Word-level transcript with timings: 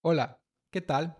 Hola, 0.00 0.38
¿qué 0.70 0.80
tal? 0.80 1.16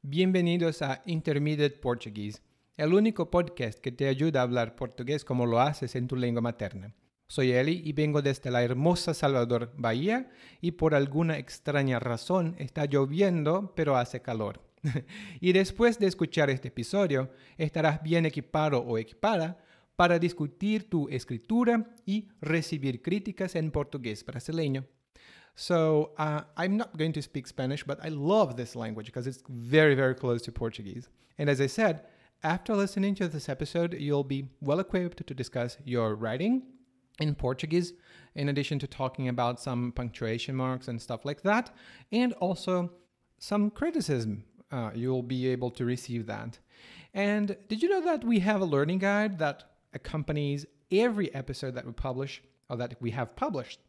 Bienvenidos 0.00 0.80
a 0.80 1.02
Intermediate 1.04 1.76
Portuguese, 1.76 2.40
el 2.78 2.94
único 2.94 3.30
podcast 3.30 3.78
que 3.78 3.92
te 3.92 4.08
ayuda 4.08 4.40
a 4.40 4.44
hablar 4.44 4.74
portugués 4.74 5.22
como 5.22 5.44
lo 5.44 5.60
haces 5.60 5.94
en 5.96 6.08
tu 6.08 6.16
lengua 6.16 6.40
materna. 6.40 6.94
Soy 7.26 7.52
Eli 7.52 7.82
y 7.84 7.92
vengo 7.92 8.22
desde 8.22 8.50
la 8.50 8.62
hermosa 8.62 9.12
Salvador, 9.12 9.74
Bahía, 9.76 10.30
y 10.62 10.72
por 10.72 10.94
alguna 10.94 11.36
extraña 11.36 11.98
razón 11.98 12.56
está 12.58 12.86
lloviendo, 12.86 13.74
pero 13.76 13.98
hace 13.98 14.22
calor. 14.22 14.62
y 15.42 15.52
después 15.52 15.98
de 15.98 16.06
escuchar 16.06 16.48
este 16.48 16.68
episodio, 16.68 17.28
estarás 17.58 18.02
bien 18.02 18.24
equipado 18.24 18.78
o 18.78 18.96
equipada 18.96 19.62
para 19.94 20.18
discutir 20.18 20.88
tu 20.88 21.06
escritura 21.10 21.94
y 22.06 22.30
recibir 22.40 23.02
críticas 23.02 23.56
en 23.56 23.70
portugués 23.70 24.24
brasileño. 24.24 24.86
So 25.54 26.10
uh, 26.18 26.42
I'm 26.56 26.76
not 26.76 26.96
going 26.96 27.12
to 27.12 27.22
speak 27.22 27.46
Spanish, 27.46 27.84
but 27.84 27.98
I 28.02 28.08
love 28.08 28.56
this 28.56 28.74
language 28.74 29.06
because 29.06 29.26
it's 29.26 29.42
very, 29.48 29.94
very 29.94 30.14
close 30.14 30.42
to 30.42 30.52
Portuguese. 30.52 31.08
And 31.38 31.50
as 31.50 31.60
I 31.60 31.66
said, 31.66 32.04
after 32.42 32.74
listening 32.74 33.14
to 33.16 33.28
this 33.28 33.48
episode, 33.48 33.94
you'll 33.94 34.24
be 34.24 34.48
well 34.60 34.80
equipped 34.80 35.26
to 35.26 35.34
discuss 35.34 35.76
your 35.84 36.14
writing 36.14 36.62
in 37.20 37.34
Portuguese, 37.34 37.92
in 38.34 38.48
addition 38.48 38.78
to 38.80 38.86
talking 38.86 39.28
about 39.28 39.60
some 39.60 39.92
punctuation 39.92 40.56
marks 40.56 40.88
and 40.88 41.00
stuff 41.00 41.24
like 41.24 41.42
that, 41.42 41.70
and 42.10 42.32
also 42.34 42.90
some 43.38 43.70
criticism. 43.70 44.44
Uh, 44.70 44.90
you'll 44.94 45.22
be 45.22 45.46
able 45.48 45.70
to 45.70 45.84
receive 45.84 46.26
that. 46.26 46.58
And 47.12 47.56
did 47.68 47.82
you 47.82 47.90
know 47.90 48.00
that 48.00 48.24
we 48.24 48.40
have 48.40 48.62
a 48.62 48.64
learning 48.64 48.98
guide 48.98 49.38
that 49.38 49.64
accompanies 49.92 50.64
every 50.90 51.32
episode 51.34 51.74
that 51.74 51.84
we 51.84 51.92
publish 51.92 52.42
or 52.70 52.76
that 52.76 52.96
we 53.00 53.10
have 53.10 53.36
published 53.36 53.80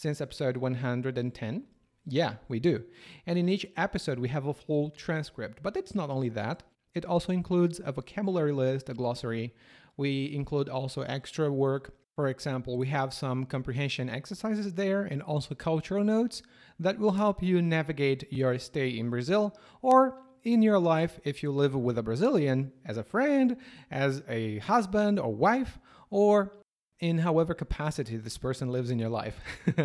since 0.00 0.22
episode 0.22 0.56
110? 0.56 1.64
Yeah, 2.06 2.34
we 2.48 2.58
do. 2.58 2.82
And 3.26 3.38
in 3.38 3.50
each 3.50 3.66
episode, 3.76 4.18
we 4.18 4.28
have 4.28 4.46
a 4.46 4.54
full 4.54 4.88
transcript. 4.90 5.62
But 5.62 5.76
it's 5.76 5.94
not 5.94 6.08
only 6.08 6.30
that, 6.30 6.62
it 6.94 7.04
also 7.04 7.32
includes 7.32 7.82
a 7.84 7.92
vocabulary 7.92 8.52
list, 8.52 8.88
a 8.88 8.94
glossary. 8.94 9.54
We 9.98 10.34
include 10.34 10.70
also 10.70 11.02
extra 11.02 11.52
work. 11.52 11.94
For 12.16 12.28
example, 12.28 12.78
we 12.78 12.86
have 12.88 13.12
some 13.12 13.44
comprehension 13.44 14.08
exercises 14.08 14.72
there 14.72 15.02
and 15.02 15.22
also 15.22 15.54
cultural 15.54 16.02
notes 16.02 16.42
that 16.78 16.98
will 16.98 17.12
help 17.12 17.42
you 17.42 17.60
navigate 17.60 18.32
your 18.32 18.58
stay 18.58 18.88
in 18.88 19.10
Brazil 19.10 19.54
or 19.82 20.16
in 20.42 20.62
your 20.62 20.78
life 20.78 21.20
if 21.24 21.42
you 21.42 21.52
live 21.52 21.74
with 21.74 21.98
a 21.98 22.02
Brazilian 22.02 22.72
as 22.86 22.96
a 22.96 23.04
friend, 23.04 23.58
as 23.90 24.22
a 24.28 24.58
husband 24.60 25.20
or 25.20 25.34
wife, 25.34 25.78
or 26.08 26.52
in 27.00 27.18
however 27.18 27.54
capacity 27.54 28.16
this 28.16 28.38
person 28.38 28.70
lives 28.70 28.90
in 28.90 28.98
your 28.98 29.08
life. 29.08 29.38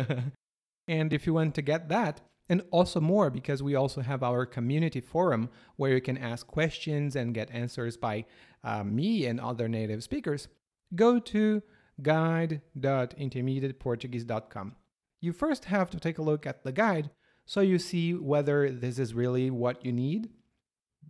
and 0.88 1.12
if 1.12 1.26
you 1.26 1.34
want 1.34 1.54
to 1.54 1.62
get 1.62 1.88
that, 1.88 2.20
and 2.48 2.62
also 2.70 3.00
more 3.00 3.28
because 3.30 3.60
we 3.62 3.74
also 3.74 4.02
have 4.02 4.22
our 4.22 4.46
community 4.46 5.00
forum 5.00 5.48
where 5.76 5.92
you 5.92 6.00
can 6.00 6.16
ask 6.16 6.46
questions 6.46 7.16
and 7.16 7.34
get 7.34 7.50
answers 7.50 7.96
by 7.96 8.24
uh, 8.62 8.84
me 8.84 9.26
and 9.26 9.40
other 9.40 9.68
native 9.68 10.04
speakers, 10.04 10.46
go 10.94 11.18
to 11.18 11.60
guide.intermediateportuguese.com. 12.02 14.76
You 15.20 15.32
first 15.32 15.64
have 15.64 15.90
to 15.90 15.98
take 15.98 16.18
a 16.18 16.22
look 16.22 16.46
at 16.46 16.62
the 16.62 16.70
guide 16.72 17.10
so 17.46 17.60
you 17.60 17.78
see 17.78 18.12
whether 18.12 18.70
this 18.70 18.98
is 18.98 19.14
really 19.14 19.50
what 19.50 19.84
you 19.84 19.92
need. 19.92 20.30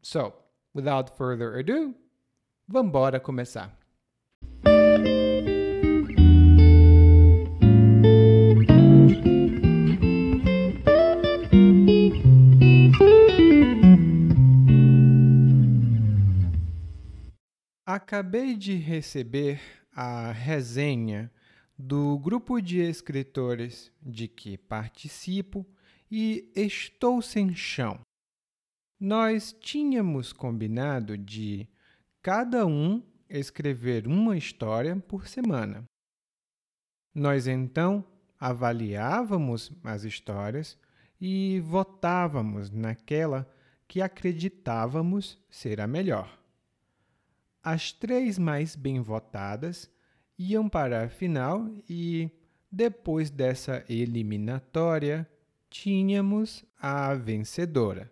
So, 0.02 0.34
without 0.74 1.16
further 1.16 1.56
ado, 1.56 1.94
vambora 2.70 3.20
começar. 3.20 3.70
Acabei 17.96 18.58
de 18.58 18.74
receber 18.74 19.58
a 19.90 20.30
resenha 20.30 21.32
do 21.78 22.18
grupo 22.18 22.60
de 22.60 22.78
escritores 22.78 23.90
de 24.02 24.28
que 24.28 24.58
participo 24.58 25.66
e 26.10 26.52
estou 26.54 27.22
sem 27.22 27.54
chão. 27.54 27.98
Nós 29.00 29.56
tínhamos 29.58 30.30
combinado 30.30 31.16
de 31.16 31.66
cada 32.20 32.66
um 32.66 33.02
escrever 33.30 34.06
uma 34.06 34.36
história 34.36 34.94
por 34.94 35.26
semana. 35.26 35.82
Nós 37.14 37.46
então 37.46 38.04
avaliávamos 38.38 39.72
as 39.82 40.04
histórias 40.04 40.78
e 41.18 41.60
votávamos 41.60 42.70
naquela 42.70 43.50
que 43.88 44.02
acreditávamos 44.02 45.42
ser 45.48 45.80
a 45.80 45.86
melhor. 45.86 46.45
As 47.68 47.90
três 47.90 48.38
mais 48.38 48.76
bem 48.76 49.00
votadas 49.00 49.90
iam 50.38 50.68
para 50.68 51.02
a 51.02 51.08
final 51.08 51.68
e, 51.90 52.30
depois 52.70 53.28
dessa 53.28 53.84
eliminatória, 53.88 55.28
tínhamos 55.68 56.64
a 56.80 57.12
vencedora. 57.14 58.08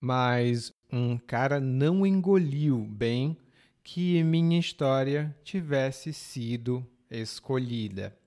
Mas 0.00 0.74
um 0.92 1.16
cara 1.16 1.60
não 1.60 2.04
engoliu 2.04 2.84
bem 2.84 3.38
que 3.80 4.20
minha 4.24 4.58
história 4.58 5.32
tivesse 5.44 6.12
sido 6.12 6.84
escolhida. 7.08 8.18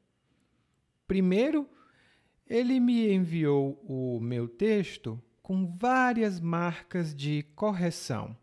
Primeiro, 1.06 1.68
ele 2.48 2.80
me 2.80 3.14
enviou 3.14 3.84
o 3.86 4.18
meu 4.22 4.48
texto 4.48 5.22
com 5.42 5.68
várias 5.76 6.40
marcas 6.40 7.14
de 7.14 7.44
correção. 7.54 8.34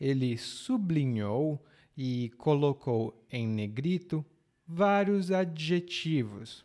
Ele 0.00 0.36
sublinhou 0.36 1.64
e 1.96 2.30
colocou 2.38 3.24
em 3.30 3.46
negrito 3.46 4.24
vários 4.66 5.30
adjetivos. 5.30 6.64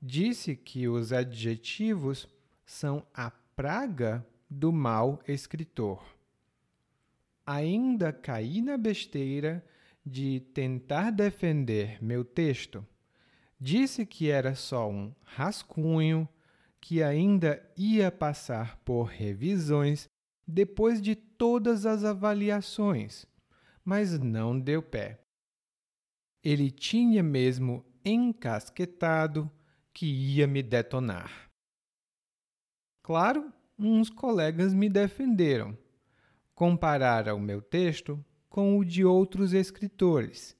Disse 0.00 0.56
que 0.56 0.88
os 0.88 1.12
adjetivos 1.12 2.26
são 2.64 3.04
a 3.12 3.30
praga 3.30 4.26
do 4.48 4.72
mau 4.72 5.20
escritor. 5.28 6.02
Ainda 7.46 8.12
caí 8.12 8.62
na 8.62 8.76
besteira 8.76 9.64
de 10.04 10.40
tentar 10.54 11.10
defender 11.10 12.02
meu 12.02 12.24
texto. 12.24 12.86
Disse 13.60 14.06
que 14.06 14.30
era 14.30 14.54
só 14.54 14.90
um 14.90 15.12
rascunho, 15.22 16.28
que 16.80 17.02
ainda 17.02 17.62
ia 17.76 18.10
passar 18.10 18.78
por 18.78 19.04
revisões 19.04 20.08
depois 20.50 21.00
de 21.00 21.14
todas 21.14 21.86
as 21.86 22.04
avaliações, 22.04 23.24
mas 23.84 24.18
não 24.18 24.58
deu 24.58 24.82
pé. 24.82 25.20
Ele 26.42 26.70
tinha 26.70 27.22
mesmo 27.22 27.84
encasquetado 28.04 29.50
que 29.92 30.06
ia 30.06 30.46
me 30.46 30.62
detonar. 30.62 31.50
Claro, 33.02 33.52
uns 33.78 34.10
colegas 34.10 34.74
me 34.74 34.88
defenderam. 34.88 35.76
Compararam 36.54 37.36
o 37.36 37.40
meu 37.40 37.62
texto 37.62 38.22
com 38.48 38.78
o 38.78 38.84
de 38.84 39.04
outros 39.04 39.52
escritores 39.52 40.56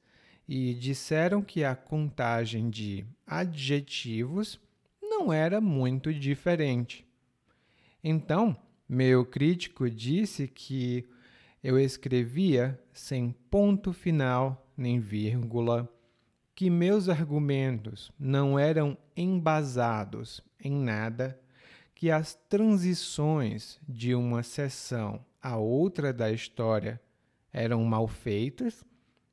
e 0.48 0.74
disseram 0.74 1.42
que 1.42 1.62
a 1.62 1.76
contagem 1.76 2.70
de 2.70 3.06
adjetivos 3.26 4.60
não 5.00 5.32
era 5.32 5.60
muito 5.60 6.12
diferente. 6.12 7.06
Então, 8.02 8.56
meu 8.92 9.24
crítico 9.24 9.88
disse 9.88 10.48
que 10.48 11.08
eu 11.62 11.78
escrevia 11.78 12.76
sem 12.92 13.30
ponto 13.48 13.92
final 13.92 14.68
nem 14.76 14.98
vírgula, 14.98 15.88
que 16.56 16.68
meus 16.68 17.08
argumentos 17.08 18.10
não 18.18 18.58
eram 18.58 18.98
embasados 19.16 20.40
em 20.58 20.72
nada, 20.72 21.40
que 21.94 22.10
as 22.10 22.34
transições 22.34 23.78
de 23.88 24.12
uma 24.12 24.42
seção 24.42 25.25
a 25.40 25.56
outra 25.56 26.12
da 26.12 26.32
história 26.32 27.00
eram 27.52 27.84
mal 27.84 28.08
feitas 28.08 28.84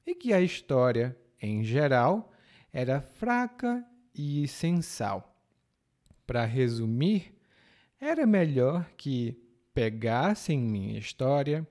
e 0.05 0.13
que 0.13 0.33
a 0.33 0.39
história, 0.39 1.17
em 1.41 1.63
geral, 1.63 2.31
era 2.71 3.01
fraca 3.01 3.83
e 4.13 4.47
sem 4.47 4.83
sal. 4.83 5.35
Para 6.27 6.45
resumir, 6.45 7.33
era 7.99 8.27
melhor 8.27 8.87
que 8.95 9.46
pegassem 9.77 10.57
minha 10.57 10.97
história, 10.97 11.63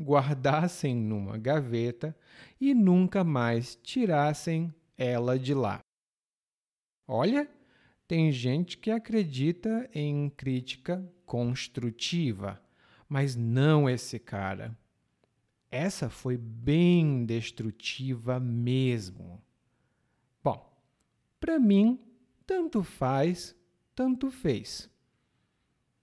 guardassem 0.00 0.96
numa 0.96 1.36
gaveta 1.36 2.16
e 2.58 2.72
nunca 2.72 3.22
mais 3.22 3.78
tirassem 3.82 4.74
ela 4.96 5.38
de 5.38 5.52
lá. 5.52 5.78
Olha, 7.06 7.46
tem 8.08 8.32
gente 8.32 8.78
que 8.78 8.90
acredita 8.90 9.90
em 9.92 10.30
crítica 10.30 11.06
construtiva, 11.26 12.58
mas 13.06 13.36
não 13.36 13.90
esse 13.90 14.18
cara. 14.18 14.74
Essa 15.70 16.08
foi 16.08 16.38
bem 16.38 17.26
destrutiva 17.26 18.40
mesmo. 18.40 19.38
Bom, 20.42 20.66
para 21.38 21.58
mim, 21.58 22.00
tanto 22.46 22.82
faz, 22.82 23.54
tanto 23.94 24.30
fez. 24.30 24.89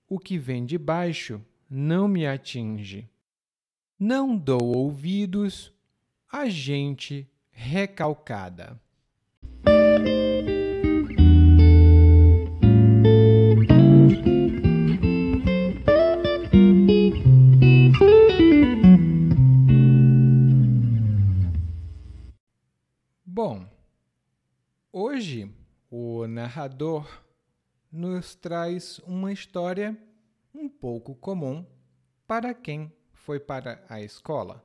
O 0.09 0.18
que 0.18 0.38
vem 0.38 0.65
de 0.65 0.77
baixo 0.77 1.44
não 1.69 2.07
me 2.07 2.25
atinge. 2.25 3.09
Não 4.00 4.38
dou 4.38 4.75
ouvidos 4.75 5.74
a 6.31 6.48
gente 6.48 7.30
recalcada. 7.50 8.80
Bom, 23.25 23.69
hoje 24.92 25.51
o 25.92 26.25
narrador 26.27 27.27
nos 27.92 28.36
traz 28.36 29.00
uma 29.00 29.31
história 29.31 29.98
um 30.54 30.68
pouco 30.68 31.16
comum 31.16 31.66
para 32.25 32.54
quem 32.54 32.92
foi 33.13 33.39
para 33.39 33.84
a 33.89 34.01
escola. 34.01 34.63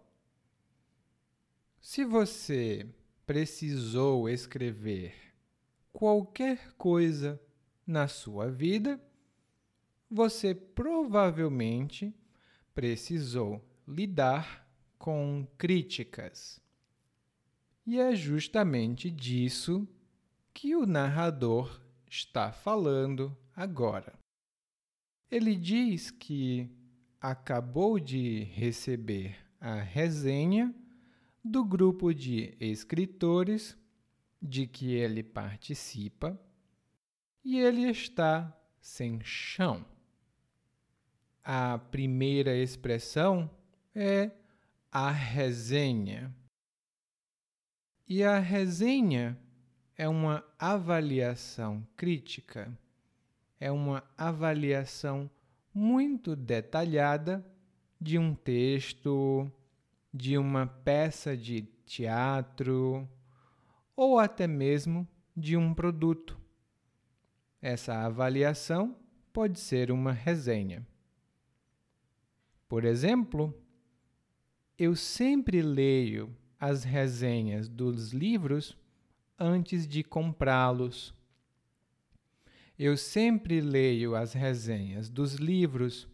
Se 1.81 2.05
você 2.05 2.87
precisou 3.27 4.29
escrever 4.29 5.15
qualquer 5.93 6.73
coisa 6.75 7.41
na 7.87 8.07
sua 8.09 8.51
vida, 8.51 9.01
você 10.11 10.55
provavelmente 10.55 12.15
precisou 12.75 13.61
lidar 13.87 14.67
com 14.99 15.47
críticas. 15.59 16.61
E 17.85 17.99
é 17.99 18.15
justamente 18.15 19.11
disso 19.11 19.89
que 20.55 20.77
o 20.77 20.87
narrador 20.87 21.82
está 22.13 22.53
falando 22.53 23.35
agora. 23.57 24.13
Ele 25.31 25.57
diz 25.57 26.11
que 26.11 26.71
acabou 27.19 27.99
de 27.99 28.45
receber 28.53 29.35
a 29.59 29.77
resenha 29.77 30.75
do 31.43 31.65
grupo 31.65 32.13
de 32.13 32.55
escritores 32.61 33.75
de 34.43 34.67
que 34.67 34.93
ele 34.93 35.23
participa 35.23 36.39
e 37.43 37.59
ele 37.59 37.89
está 37.89 38.55
sem 38.79 39.19
chão. 39.25 39.83
A 41.43 41.79
primeira 41.79 42.55
expressão 42.55 43.51
é 43.95 44.31
a 44.91 45.11
resenha. 45.11 46.31
E 48.07 48.23
a 48.23 48.39
resenha 48.39 49.39
é 49.97 50.09
uma 50.09 50.45
avaliação 50.59 51.87
crítica, 51.97 52.77
é 53.61 53.71
uma 53.71 54.03
avaliação 54.17 55.31
muito 55.75 56.35
detalhada 56.35 57.45
de 58.01 58.19
um 58.19 58.35
texto, 58.35 59.51
de 60.13 60.37
uma 60.37 60.67
peça 60.67 61.37
de 61.37 61.63
teatro 61.87 63.09
ou 63.95 64.19
até 64.19 64.47
mesmo 64.47 65.07
de 65.37 65.57
um 65.57 65.73
produto. 65.73 66.39
Essa 67.61 68.05
avaliação 68.05 68.97
pode 69.33 69.61
ser 69.61 69.91
uma 69.91 70.13
resenha. 70.13 70.87
Por 72.69 72.85
exemplo, 72.85 73.55
eu 74.79 74.97
sempre 74.97 75.63
leio 75.63 76.35
as 76.59 76.85
resenhas 76.85 77.69
dos 77.69 78.13
livros 78.13 78.77
antes 79.43 79.89
de 79.89 80.05
comprá-los. 80.05 81.13
Eu 82.79 82.97
sempre 82.97 83.61
leio 83.61 84.15
as 84.15 84.33
resenhas 84.33 85.09
dos 85.09 85.35
livros 85.35 86.09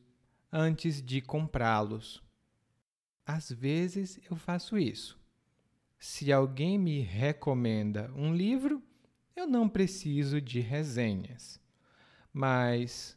antes 0.50 1.02
de 1.02 1.20
comprá-los. 1.20 2.22
Às 3.26 3.52
vezes 3.52 4.18
eu 4.30 4.34
faço 4.34 4.78
isso. 4.78 5.20
Se 5.98 6.32
alguém 6.32 6.78
me 6.78 7.00
recomenda 7.00 8.10
um 8.16 8.34
livro, 8.34 8.82
eu 9.36 9.46
não 9.46 9.68
preciso 9.68 10.40
de 10.40 10.60
resenhas. 10.60 11.60
Mas 12.32 13.14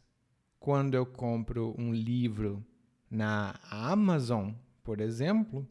quando 0.60 0.92
eu 0.92 1.06
compro 1.06 1.74
um 1.78 1.90
livro 1.90 2.62
na 3.10 3.58
Amazon, 3.70 4.52
por 4.84 5.00
exemplo, 5.00 5.66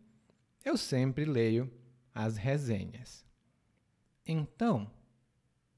eu 0.66 0.76
sempre 0.76 1.26
leio 1.26 1.72
as 2.12 2.38
resenhas. 2.38 3.30
Então, 4.26 4.92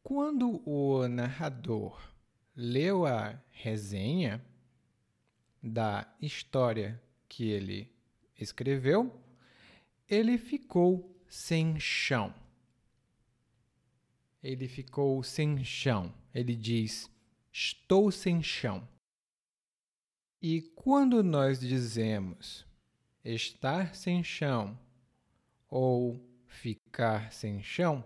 quando 0.04 0.62
o 0.68 1.08
narrador 1.08 2.14
leu 2.56 3.06
a 3.06 3.42
resenha 3.50 4.44
da 5.62 6.14
história 6.22 7.02
que 7.30 7.50
ele 7.50 7.90
escreveu, 8.38 9.12
ele 10.10 10.38
ficou 10.38 11.18
sem 11.28 11.80
chão. 11.80 12.34
Ele 14.44 14.68
ficou 14.68 15.24
sem 15.24 15.64
chão. 15.64 16.14
Ele 16.34 16.54
diz: 16.54 17.10
Estou 17.52 18.12
sem 18.12 18.44
chão. 18.44 18.88
E 20.42 20.62
quando 20.76 21.24
nós 21.24 21.62
dizemos 21.62 22.66
estar 23.24 23.96
sem 23.96 24.22
chão 24.22 24.78
ou 25.70 26.20
ficar 26.46 27.32
sem 27.32 27.64
chão, 27.64 28.04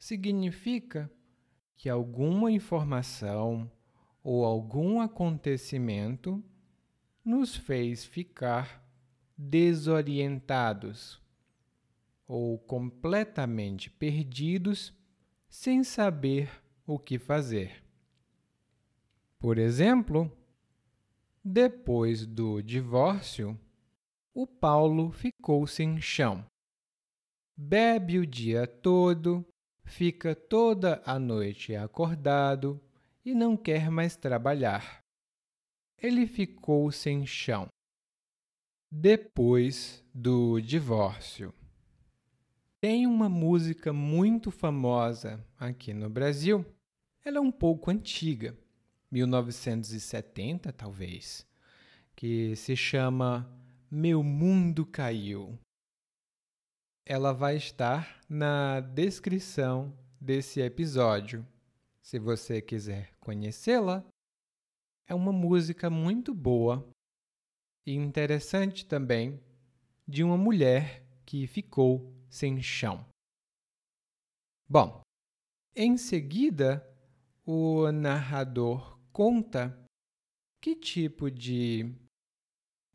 significa 0.00 1.08
que 1.76 1.88
alguma 1.88 2.50
informação 2.50 3.70
ou 4.24 4.44
algum 4.44 5.00
acontecimento 5.00 6.42
nos 7.24 7.54
fez 7.54 8.04
ficar 8.04 8.82
desorientados 9.36 11.20
ou 12.26 12.58
completamente 12.58 13.90
perdidos 13.90 14.92
sem 15.48 15.84
saber 15.84 16.50
o 16.86 16.98
que 16.98 17.18
fazer. 17.18 17.84
Por 19.38 19.58
exemplo, 19.58 20.30
depois 21.42 22.26
do 22.26 22.62
divórcio, 22.62 23.58
o 24.32 24.46
Paulo 24.46 25.10
ficou 25.10 25.66
sem 25.66 26.00
chão. 26.00 26.44
Bebe 27.56 28.18
o 28.18 28.26
dia 28.26 28.66
todo, 28.66 29.44
fica 29.90 30.34
toda 30.34 31.02
a 31.04 31.18
noite 31.18 31.74
acordado 31.74 32.80
e 33.24 33.34
não 33.34 33.56
quer 33.56 33.90
mais 33.90 34.16
trabalhar. 34.16 35.04
Ele 35.98 36.26
ficou 36.26 36.90
sem 36.90 37.26
chão. 37.26 37.66
Depois 38.90 40.02
do 40.14 40.60
divórcio. 40.60 41.52
Tem 42.80 43.06
uma 43.06 43.28
música 43.28 43.92
muito 43.92 44.50
famosa 44.50 45.44
aqui 45.58 45.92
no 45.92 46.08
Brasil. 46.08 46.64
Ela 47.22 47.38
é 47.38 47.40
um 47.40 47.52
pouco 47.52 47.90
antiga, 47.90 48.56
1970 49.10 50.72
talvez, 50.72 51.46
que 52.16 52.56
se 52.56 52.74
chama 52.74 53.46
Meu 53.90 54.22
Mundo 54.22 54.86
Caiu 54.86 55.58
ela 57.06 57.32
vai 57.32 57.56
estar 57.56 58.20
na 58.28 58.80
descrição 58.80 59.96
desse 60.20 60.60
episódio. 60.60 61.46
Se 62.02 62.18
você 62.18 62.60
quiser 62.60 63.14
conhecê-la, 63.20 64.04
é 65.06 65.14
uma 65.14 65.32
música 65.32 65.90
muito 65.90 66.34
boa 66.34 66.88
e 67.86 67.94
interessante 67.94 68.86
também 68.86 69.40
de 70.06 70.22
uma 70.22 70.36
mulher 70.36 71.04
que 71.24 71.46
ficou 71.46 72.12
sem 72.28 72.60
chão. 72.62 73.04
Bom, 74.68 75.02
em 75.74 75.96
seguida, 75.96 76.86
o 77.44 77.90
narrador 77.90 78.98
conta 79.12 79.76
que 80.60 80.76
tipo 80.76 81.30
de 81.30 81.92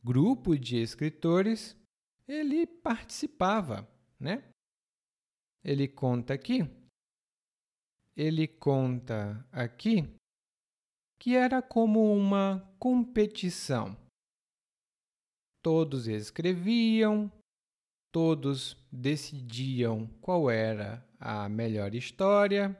grupo 0.04 0.58
de 0.58 0.78
escritores 0.78 1.76
ele 2.28 2.66
participava 2.66 3.88
né? 4.26 4.44
Ele 5.64 5.88
conta 5.88 6.34
aqui, 6.34 6.68
ele 8.16 8.48
conta 8.48 9.48
aqui 9.52 10.04
que 11.20 11.36
era 11.36 11.62
como 11.62 12.12
uma 12.12 12.68
competição. 12.80 13.96
Todos 15.64 16.08
escreviam, 16.08 17.32
todos 18.12 18.78
decidiam 18.92 20.08
qual 20.22 20.50
era 20.50 21.08
a 21.20 21.48
melhor 21.48 21.94
história. 21.94 22.76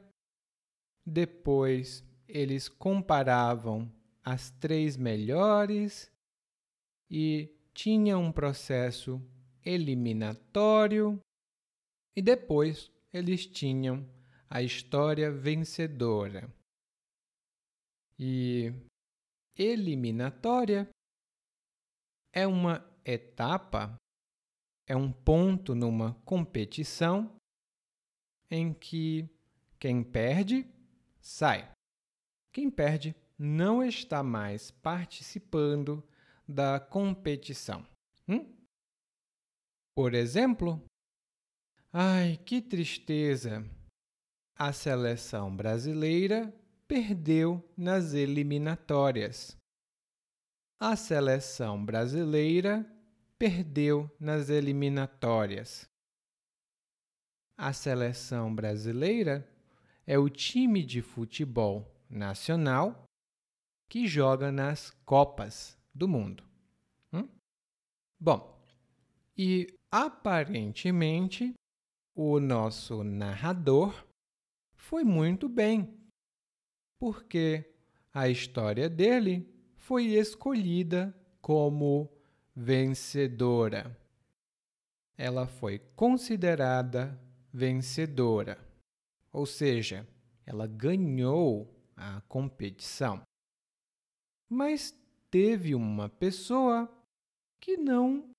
Depois 1.04 2.04
eles 2.28 2.68
comparavam 2.68 3.92
as 4.24 4.50
três 4.50 4.96
melhores 4.96 6.10
e 7.08 7.56
tinha 7.72 8.18
um 8.18 8.32
processo 8.32 9.20
eliminatório 9.64 11.20
e 12.16 12.22
depois 12.22 12.90
eles 13.12 13.46
tinham 13.46 14.08
a 14.48 14.62
história 14.62 15.30
vencedora. 15.30 16.50
E 18.18 18.72
eliminatória 19.56 20.88
é 22.32 22.46
uma 22.46 22.84
etapa, 23.04 23.96
é 24.88 24.96
um 24.96 25.12
ponto 25.12 25.74
numa 25.74 26.14
competição 26.24 27.36
em 28.50 28.72
que 28.72 29.28
quem 29.78 30.02
perde 30.02 30.66
sai. 31.20 31.70
Quem 32.52 32.70
perde 32.70 33.14
não 33.38 33.82
está 33.82 34.22
mais 34.22 34.70
participando 34.70 36.02
da 36.48 36.80
competição. 36.80 37.86
Hum? 38.26 38.50
Por 39.94 40.14
exemplo, 40.14 40.82
ai 41.98 42.36
que 42.36 42.60
tristeza! 42.60 43.64
A 44.54 44.70
seleção 44.70 45.54
brasileira 45.56 46.54
perdeu 46.86 47.66
nas 47.74 48.12
eliminatórias. 48.12 49.56
A 50.78 50.94
seleção 50.94 51.82
brasileira 51.82 52.84
perdeu 53.38 54.10
nas 54.20 54.50
eliminatórias. 54.50 55.88
A 57.56 57.72
seleção 57.72 58.54
brasileira 58.54 59.48
é 60.06 60.18
o 60.18 60.28
time 60.28 60.84
de 60.84 61.00
futebol 61.00 61.90
nacional 62.10 63.04
que 63.88 64.06
joga 64.06 64.52
nas 64.52 64.90
Copas 65.06 65.78
do 65.94 66.06
Mundo. 66.06 66.44
Hum? 67.10 67.26
Bom, 68.20 68.62
e 69.34 69.66
aparentemente 69.90 71.54
o 72.18 72.40
nosso 72.40 73.04
narrador 73.04 74.06
foi 74.74 75.04
muito 75.04 75.50
bem, 75.50 75.94
porque 76.98 77.70
a 78.10 78.26
história 78.26 78.88
dele 78.88 79.46
foi 79.76 80.06
escolhida 80.06 81.14
como 81.42 82.10
vencedora. 82.54 83.94
Ela 85.18 85.46
foi 85.46 85.78
considerada 85.94 87.20
vencedora, 87.52 88.58
ou 89.30 89.44
seja, 89.44 90.08
ela 90.46 90.66
ganhou 90.66 91.70
a 91.94 92.22
competição. 92.22 93.20
Mas 94.48 94.98
teve 95.30 95.74
uma 95.74 96.08
pessoa 96.08 96.90
que 97.60 97.76
não 97.76 98.30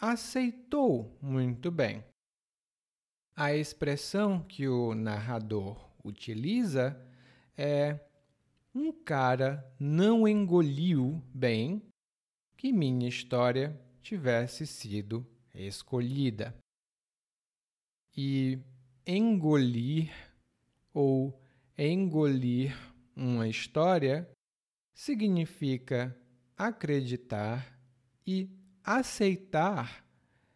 aceitou 0.00 1.16
muito 1.22 1.70
bem. 1.70 2.09
A 3.42 3.56
expressão 3.56 4.42
que 4.42 4.68
o 4.68 4.94
narrador 4.94 5.90
utiliza 6.04 6.94
é: 7.56 7.98
um 8.74 8.92
cara 8.92 9.66
não 9.80 10.28
engoliu 10.28 11.24
bem 11.32 11.82
que 12.54 12.70
minha 12.70 13.08
história 13.08 13.80
tivesse 14.02 14.66
sido 14.66 15.26
escolhida. 15.54 16.54
E 18.14 18.58
engolir 19.06 20.12
ou 20.92 21.42
engolir 21.78 22.76
uma 23.16 23.48
história 23.48 24.30
significa 24.92 26.14
acreditar 26.58 27.80
e 28.26 28.50
aceitar 28.84 30.04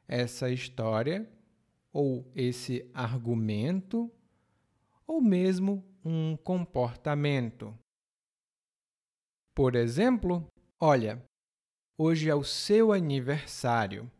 essa 0.07 0.51
história 0.51 1.27
ou 1.95 2.29
esse 2.35 2.85
argumento 2.93 4.11
ou 5.07 5.21
mesmo 5.21 5.85
um 6.05 6.37
comportamento. 6.37 7.73
Por 9.55 9.77
exemplo, 9.77 10.45
olha, 10.81 11.23
hoje 11.97 12.29
é 12.29 12.35
o 12.35 12.43
seu 12.43 12.93
aniversário. 12.93 14.11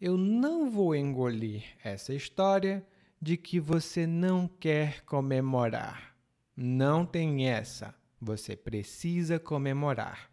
Eu 0.00 0.16
não 0.18 0.68
vou 0.68 0.96
engolir 0.96 1.62
essa 1.82 2.12
história 2.12 2.84
de 3.22 3.36
que 3.36 3.60
você 3.60 4.04
não 4.04 4.48
quer 4.48 5.04
comemorar. 5.04 6.16
Não 6.56 7.06
tem 7.06 7.48
essa. 7.48 7.94
Você 8.20 8.56
precisa 8.56 9.38
comemorar. 9.38 10.28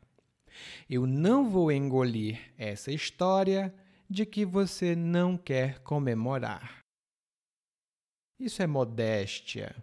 Eu 0.89 1.05
não 1.05 1.47
vou 1.47 1.71
engolir 1.71 2.39
essa 2.57 2.91
história 2.91 3.73
de 4.13 4.27
que 4.27 4.45
você 4.45 4.95
não 4.95 5.35
quer 5.35 5.79
comemorar. 5.79 6.85
Isso 8.39 8.61
é 8.61 8.67
modéstia. 8.67 9.75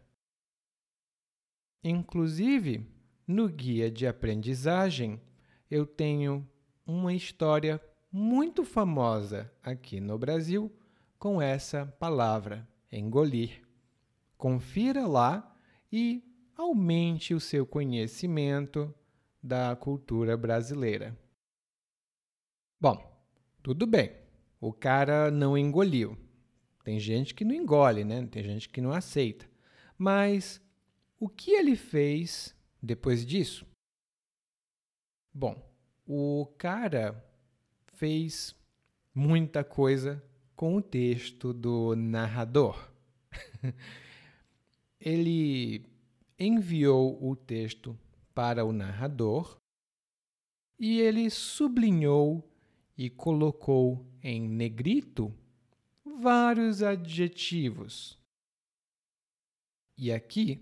Inclusive, 1.82 2.86
no 3.26 3.48
guia 3.48 3.90
de 3.90 4.06
aprendizagem, 4.06 5.20
eu 5.68 5.84
tenho 5.84 6.48
uma 6.86 7.12
história 7.12 7.80
muito 8.12 8.64
famosa 8.64 9.52
aqui 9.64 10.00
no 10.00 10.16
Brasil 10.16 10.72
com 11.18 11.42
essa 11.42 11.84
palavra, 11.84 12.68
engolir. 12.92 13.66
Confira 14.38 15.08
lá 15.08 15.56
e 15.90 16.22
aumente 16.56 17.34
o 17.34 17.40
seu 17.40 17.66
conhecimento 17.66 18.94
da 19.42 19.74
cultura 19.74 20.36
brasileira. 20.36 21.18
Bom, 22.80 22.96
tudo 23.60 23.88
bem. 23.88 24.19
O 24.60 24.72
cara 24.72 25.30
não 25.30 25.56
engoliu. 25.56 26.18
Tem 26.84 27.00
gente 27.00 27.34
que 27.34 27.44
não 27.44 27.54
engole, 27.54 28.04
né? 28.04 28.26
Tem 28.26 28.42
gente 28.42 28.68
que 28.68 28.80
não 28.80 28.92
aceita. 28.92 29.48
Mas 29.96 30.60
o 31.18 31.28
que 31.28 31.52
ele 31.52 31.76
fez 31.76 32.54
depois 32.82 33.24
disso? 33.24 33.66
Bom, 35.32 35.62
o 36.06 36.46
cara 36.58 37.24
fez 37.94 38.54
muita 39.14 39.62
coisa 39.62 40.22
com 40.56 40.76
o 40.76 40.82
texto 40.82 41.52
do 41.52 41.94
narrador. 41.94 42.90
ele 45.00 45.86
enviou 46.38 47.22
o 47.22 47.36
texto 47.36 47.98
para 48.34 48.64
o 48.64 48.72
narrador 48.72 49.58
e 50.78 51.00
ele 51.00 51.28
sublinhou 51.30 52.42
e 52.96 53.08
colocou 53.08 54.09
em 54.22 54.48
negrito 54.48 55.32
vários 56.04 56.82
adjetivos. 56.82 58.18
E 59.96 60.12
aqui 60.12 60.60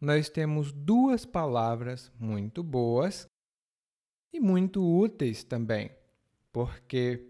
nós 0.00 0.28
temos 0.28 0.72
duas 0.72 1.24
palavras 1.24 2.12
muito 2.18 2.62
boas 2.62 3.26
e 4.32 4.40
muito 4.40 4.82
úteis 4.82 5.44
também, 5.44 5.90
porque 6.52 7.26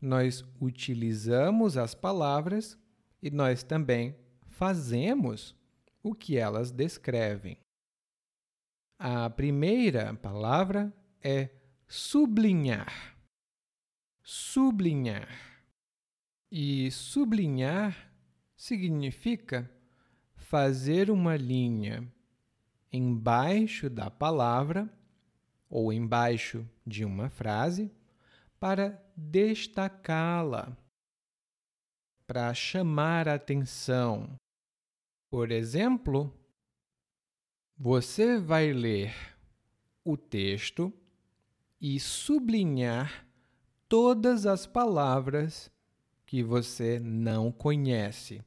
nós 0.00 0.44
utilizamos 0.60 1.76
as 1.76 1.94
palavras 1.94 2.78
e 3.22 3.30
nós 3.30 3.62
também 3.62 4.14
fazemos 4.46 5.54
o 6.02 6.14
que 6.14 6.36
elas 6.36 6.70
descrevem. 6.70 7.58
A 8.98 9.28
primeira 9.30 10.14
palavra 10.14 10.92
é 11.22 11.50
sublinhar. 11.88 13.13
Sublinhar. 14.26 15.28
E 16.50 16.90
sublinhar 16.90 18.10
significa 18.56 19.70
fazer 20.34 21.10
uma 21.10 21.36
linha 21.36 22.10
embaixo 22.90 23.90
da 23.90 24.10
palavra 24.10 24.90
ou 25.68 25.92
embaixo 25.92 26.66
de 26.86 27.04
uma 27.04 27.28
frase 27.28 27.92
para 28.58 28.98
destacá-la, 29.14 30.74
para 32.26 32.54
chamar 32.54 33.28
a 33.28 33.34
atenção, 33.34 34.40
por 35.28 35.50
exemplo, 35.50 36.32
você 37.76 38.38
vai 38.38 38.72
ler 38.72 39.14
o 40.02 40.16
texto 40.16 40.90
e 41.78 42.00
sublinhar 42.00 43.23
todas 43.96 44.44
as 44.44 44.66
palavras 44.66 45.70
que 46.26 46.42
você 46.42 46.98
não 46.98 47.52
conhece. 47.52 48.42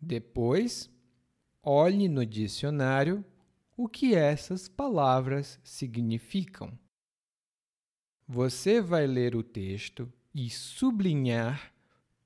Depois, 0.00 0.90
olhe 1.62 2.08
no 2.08 2.26
dicionário 2.26 3.24
o 3.76 3.86
que 3.88 4.12
essas 4.12 4.66
palavras 4.66 5.60
significam. 5.62 6.76
Você 8.26 8.80
vai 8.80 9.06
ler 9.06 9.36
o 9.36 9.44
texto 9.44 10.12
e 10.34 10.50
sublinhar 10.50 11.72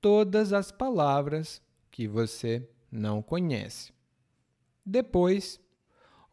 todas 0.01 0.53
as 0.53 0.71
palavras 0.71 1.61
que 1.91 2.07
você 2.07 2.67
não 2.91 3.21
conhece. 3.21 3.93
Depois, 4.83 5.59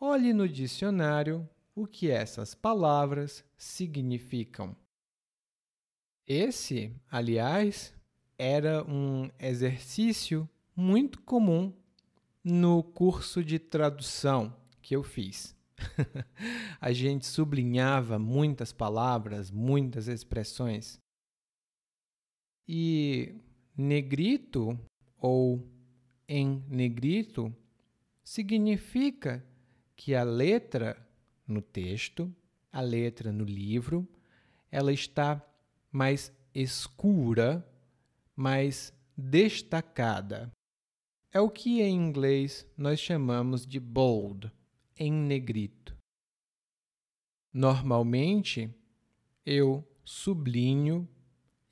olhe 0.00 0.32
no 0.32 0.48
dicionário 0.48 1.46
o 1.74 1.86
que 1.86 2.10
essas 2.10 2.54
palavras 2.54 3.44
significam. 3.58 4.74
Esse, 6.26 6.92
aliás, 7.08 7.94
era 8.36 8.82
um 8.84 9.30
exercício 9.38 10.48
muito 10.74 11.22
comum 11.22 11.72
no 12.42 12.82
curso 12.82 13.44
de 13.44 13.58
tradução 13.60 14.54
que 14.82 14.96
eu 14.96 15.04
fiz. 15.04 15.54
a 16.80 16.92
gente 16.92 17.26
sublinhava 17.26 18.18
muitas 18.18 18.72
palavras, 18.72 19.52
muitas 19.52 20.08
expressões. 20.08 21.00
E 22.66 23.36
negrito 23.76 24.76
ou 25.18 25.64
em 26.28 26.64
negrito 26.68 27.54
significa 28.24 29.44
que 29.94 30.12
a 30.12 30.24
letra 30.24 30.96
no 31.46 31.62
texto, 31.62 32.34
a 32.72 32.80
letra 32.80 33.30
no 33.30 33.44
livro, 33.44 34.08
ela 34.72 34.92
está 34.92 35.40
mais 35.96 36.30
escura, 36.54 37.66
mais 38.36 38.92
destacada. 39.16 40.52
É 41.32 41.40
o 41.40 41.48
que 41.48 41.80
em 41.80 41.96
inglês 41.96 42.66
nós 42.76 43.00
chamamos 43.00 43.66
de 43.66 43.80
bold, 43.80 44.52
em 44.94 45.10
negrito. 45.10 45.96
Normalmente, 47.50 48.70
eu 49.44 49.82
sublinho 50.04 51.08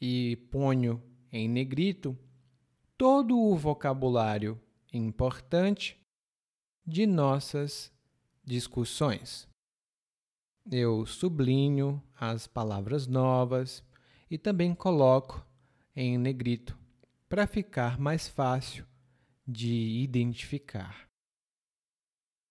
e 0.01 0.37
ponho 0.51 1.03
em 1.31 1.47
negrito 1.47 2.19
todo 2.97 3.39
o 3.39 3.55
vocabulário 3.59 4.59
importante 4.91 6.01
de 6.87 7.07
nossas 7.07 7.93
discussões. 8.43 9.47
Eu 10.71 11.05
sublinho 11.05 12.03
as 12.19 12.47
palavras 12.47 13.07
novas 13.07 13.85
e 14.31 14.39
também 14.39 14.75
coloco 14.75 15.45
em 15.95 16.19
negrito 16.19 16.79
para 17.29 17.47
ficar 17.47 17.99
mais 17.99 18.29
fácil 18.29 18.87
de 19.47 20.03
identificar. 20.03 21.09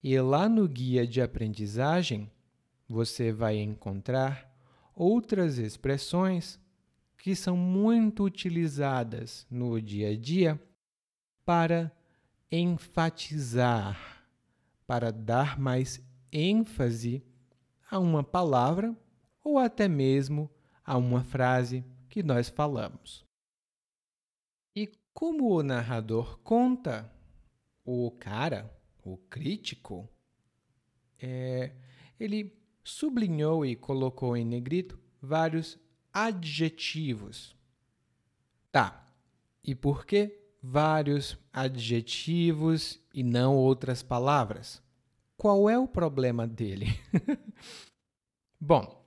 E 0.03 0.19
lá 0.19 0.49
no 0.49 0.67
guia 0.67 1.07
de 1.07 1.21
aprendizagem, 1.21 2.29
você 2.87 3.31
vai 3.31 3.57
encontrar 3.57 4.53
outras 4.93 5.57
expressões 5.57 6.59
que 7.17 7.35
são 7.35 7.55
muito 7.55 8.23
utilizadas 8.25 9.47
no 9.49 9.81
dia 9.81 10.09
a 10.09 10.17
dia 10.17 10.61
para 11.45 11.91
enfatizar, 12.51 14.25
para 14.85 15.11
dar 15.11 15.57
mais 15.57 16.01
ênfase 16.31 17.23
a 17.89 17.97
uma 17.97 18.23
palavra 18.23 18.95
ou 19.43 19.57
até 19.57 19.87
mesmo 19.87 20.49
a 20.85 20.97
uma 20.97 21.23
frase 21.23 21.83
que 22.09 22.21
nós 22.21 22.49
falamos. 22.49 23.25
E 24.75 24.89
como 25.13 25.49
o 25.49 25.63
narrador 25.63 26.39
conta, 26.39 27.11
o 27.85 28.11
cara, 28.11 28.71
o 29.03 29.17
crítico, 29.17 30.09
é, 31.21 31.71
ele 32.19 32.55
sublinhou 32.83 33.65
e 33.65 33.75
colocou 33.75 34.35
em 34.35 34.45
negrito 34.45 34.99
vários 35.21 35.79
adjetivos. 36.11 37.55
Tá, 38.71 39.07
e 39.63 39.75
por 39.75 40.05
que 40.05 40.39
vários 40.61 41.37
adjetivos 41.51 42.99
e 43.13 43.23
não 43.23 43.55
outras 43.55 44.01
palavras? 44.01 44.81
Qual 45.37 45.69
é 45.69 45.77
o 45.77 45.87
problema 45.87 46.47
dele? 46.47 46.87
Bom, 48.59 49.02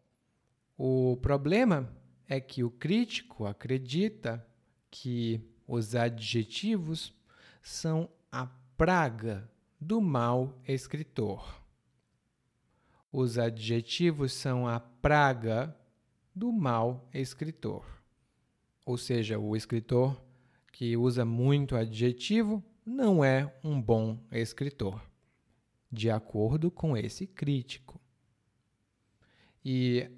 o 0.77 1.17
problema 1.23 1.91
é 2.29 2.41
que 2.41 2.63
o 2.63 2.71
crítico 2.71 3.47
acredita 3.47 4.47
que 4.91 5.41
os 5.67 5.95
adjetivos 5.95 7.15
são 7.63 8.09
a 8.31 8.47
praga 8.77 9.51
do 9.81 10.01
mau 10.01 10.61
escritor. 10.67 11.63
Os 13.11 13.39
adjetivos 13.39 14.33
são 14.33 14.69
a 14.69 14.79
praga 14.79 15.75
do 16.35 16.53
mau 16.53 17.09
escritor. 17.15 17.85
Ou 18.85 18.99
seja, 18.99 19.39
o 19.39 19.57
escritor 19.57 20.23
que 20.73 20.97
usa 20.97 21.25
muito 21.25 21.75
adjetivo 21.75 22.63
não 22.85 23.25
é 23.25 23.53
um 23.65 23.81
bom 23.81 24.23
escritor, 24.31 25.03
de 25.91 26.11
acordo 26.11 26.71
com 26.71 26.97
esse 26.97 27.27
crítico. 27.27 28.01
E 29.65 30.09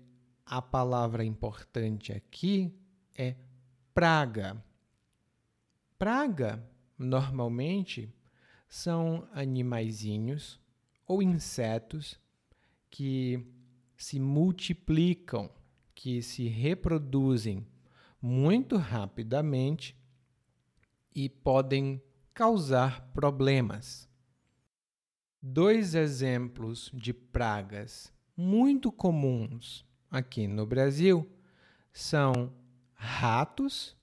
a 0.49 0.63
palavra 0.63 1.23
importante 1.25 2.11
aqui 2.11 2.75
é 3.15 3.37
praga. 3.93 4.65
Praga, 5.99 6.67
normalmente, 6.97 8.11
são 8.67 9.29
animaizinhos 9.33 10.59
ou 11.07 11.23
insetos 11.23 12.19
que 12.91 13.47
se 13.95 14.19
multiplicam 14.19 15.51
que 15.95 16.23
se 16.23 16.47
reproduzem 16.47 17.67
muito 18.23 18.77
rapidamente 18.77 20.01
e 21.13 21.29
podem 21.29 22.01
causar 22.33 23.11
problemas. 23.13 24.09
Dois 25.43 25.95
exemplos 25.95 26.91
de 26.95 27.13
pragas 27.13 28.13
muito 28.37 28.93
comuns 28.93 29.88
aqui 30.11 30.47
no 30.47 30.67
Brasil 30.67 31.29
são 31.93 32.53
ratos 32.95 33.97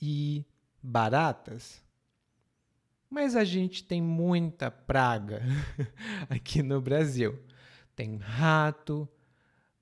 e 0.00 0.44
baratas. 0.82 1.82
Mas 3.08 3.36
a 3.36 3.44
gente 3.44 3.84
tem 3.84 4.02
muita 4.02 4.70
praga 4.70 5.42
aqui 6.28 6.62
no 6.62 6.80
Brasil. 6.80 7.38
Tem 7.94 8.16
rato, 8.16 9.08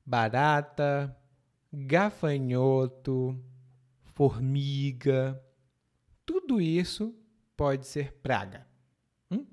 barata, 0.05 1.17
gafanhoto, 1.73 3.43
formiga, 4.03 5.43
tudo 6.27 6.61
isso 6.61 7.15
pode 7.57 7.87
ser 7.87 8.13
praga. 8.15 8.67
Hum? 9.31 9.47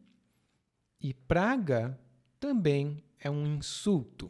E 1.00 1.14
praga 1.14 2.00
também 2.40 3.04
é 3.20 3.30
um 3.30 3.46
insulto. 3.46 4.30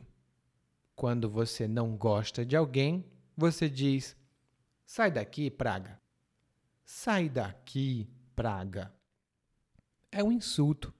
Quando 0.99 1.29
você 1.29 1.65
não 1.65 1.95
gosta 1.95 2.45
de 2.45 2.57
alguém, 2.57 3.05
você 3.37 3.69
diz: 3.69 4.17
sai 4.85 5.09
daqui, 5.09 5.49
praga. 5.49 5.97
Sai 6.83 7.29
daqui, 7.29 8.05
praga. 8.35 8.93
É 10.11 10.21
um 10.21 10.29
insulto 10.29 10.93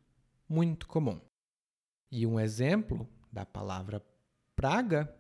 muito 0.48 0.88
comum. 0.88 1.20
E 2.10 2.26
um 2.26 2.40
exemplo 2.40 3.10
da 3.30 3.46
palavra 3.46 4.02
praga 4.56 5.14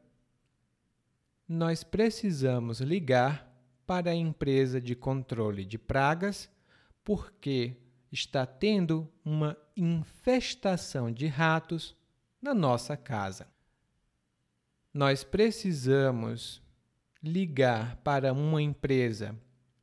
nós 1.45 1.83
precisamos 1.83 2.79
ligar 2.79 3.53
para 3.85 4.11
a 4.11 4.15
empresa 4.15 4.79
de 4.79 4.95
controle 4.95 5.65
de 5.65 5.77
pragas 5.77 6.49
porque 7.03 7.75
está 8.09 8.45
tendo 8.45 9.11
uma 9.25 9.57
infestação 9.75 11.11
de 11.11 11.27
ratos 11.27 11.97
na 12.41 12.53
nossa 12.53 12.95
casa. 12.95 13.45
Nós 14.93 15.23
precisamos 15.23 16.61
ligar 17.21 17.97
para 17.97 18.33
uma 18.33 18.61
empresa 18.61 19.37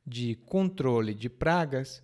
de 0.05 0.35
controle 0.35 1.13
de 1.13 1.29
pragas 1.29 2.03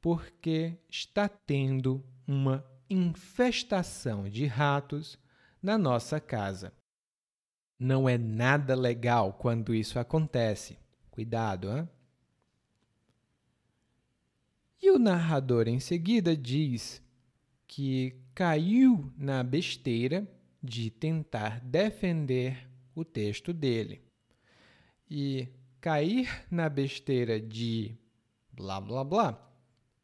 porque 0.00 0.78
está 0.88 1.28
tendo 1.28 2.04
uma 2.26 2.64
infestação 2.88 4.28
de 4.28 4.46
ratos 4.46 5.18
na 5.62 5.76
nossa 5.76 6.20
casa. 6.20 6.72
Não 7.78 8.08
é 8.08 8.16
nada 8.16 8.74
legal 8.74 9.34
quando 9.34 9.74
isso 9.74 9.98
acontece. 9.98 10.78
Cuidado, 11.10 11.70
hein? 11.70 11.88
E 14.80 14.90
o 14.90 14.98
narrador 14.98 15.68
em 15.68 15.80
seguida 15.80 16.36
diz 16.36 17.02
que 17.66 18.16
caiu 18.34 19.12
na 19.16 19.42
besteira 19.42 20.26
de 20.68 20.90
tentar 20.90 21.60
defender 21.60 22.68
o 22.94 23.04
texto 23.04 23.52
dele. 23.52 24.02
E 25.10 25.48
cair 25.80 26.46
na 26.50 26.68
besteira 26.68 27.40
de 27.40 27.96
blá 28.52 28.80
blá 28.80 29.02
blá 29.02 29.50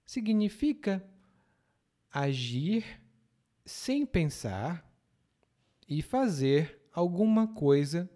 significa 0.07 1.05
agir 2.11 2.85
sem 3.64 4.07
pensar 4.07 4.90
e 5.87 6.00
fazer 6.00 6.81
alguma 6.92 7.48
coisa 7.48 8.09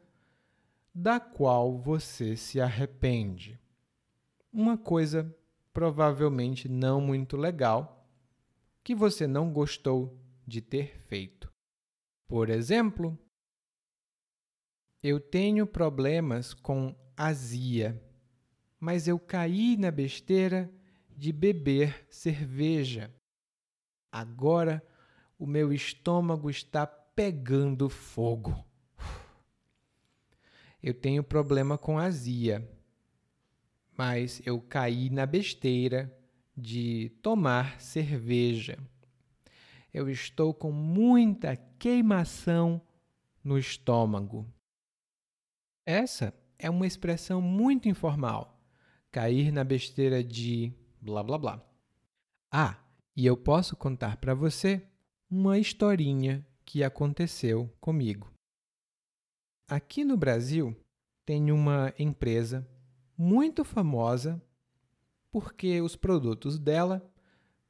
da 0.95 1.21
qual 1.21 1.79
você 1.79 2.37
se 2.37 2.61
arrepende. 2.61 3.61
Uma 4.53 4.79
coisa 4.79 5.35
provavelmente 5.73 6.69
não 6.69 7.01
muito 7.01 7.37
legal 7.37 8.09
que 8.83 8.95
você 8.95 9.27
não 9.27 9.53
gostou 9.53 10.19
de 10.47 10.63
ter 10.63 10.99
feito. 11.07 11.53
Por 12.29 12.51
exemplo, 12.51 13.19
eu 15.03 15.19
tenho 15.19 15.67
problemas 15.67 16.53
com 16.53 16.95
azia, 17.17 17.99
mas 18.79 19.09
eu 19.09 19.19
caí 19.19 19.79
na 19.79 19.91
besteira 19.91 20.71
de 21.17 21.33
beber 21.33 22.07
cerveja. 22.11 23.11
Agora 24.13 24.87
o 25.39 25.47
meu 25.47 25.73
estômago 25.73 26.51
está 26.51 26.87
pegando 26.87 27.89
fogo. 27.89 28.63
Eu 30.83 30.93
tenho 30.93 31.25
problema 31.25 31.79
com 31.79 31.99
azia, 31.99 32.69
mas 33.97 34.43
eu 34.45 34.61
caí 34.61 35.09
na 35.09 35.25
besteira 35.25 36.15
de 36.55 37.11
tomar 37.23 37.81
cerveja. 37.81 38.79
Eu 39.99 40.09
estou 40.09 40.55
com 40.55 40.71
muita 40.71 41.57
queimação 41.57 42.81
no 43.43 43.59
estômago. 43.59 44.47
Essa 45.85 46.33
é 46.57 46.71
uma 46.71 46.87
expressão 46.87 47.43
muito 47.43 47.89
informal. 47.89 48.63
Cair 49.11 49.51
na 49.51 49.65
besteira 49.65 50.23
de 50.23 50.73
blá 51.01 51.21
blá 51.25 51.37
blá. 51.37 51.69
Ah, 52.49 52.79
e 53.17 53.27
eu 53.27 53.37
posso 53.37 53.75
contar 53.75 54.19
para 54.19 54.37
você 54.37 54.87
uma 55.29 55.59
historinha 55.59 56.47
que 56.65 56.85
aconteceu 56.85 57.69
comigo. 57.81 58.33
Aqui 59.69 60.05
no 60.05 60.17
Brasil 60.17 60.77
tem 61.27 61.51
uma 61.51 61.93
empresa 61.99 62.65
muito 63.17 63.65
famosa 63.65 64.41
porque 65.33 65.81
os 65.81 65.97
produtos 65.97 66.57
dela 66.57 67.05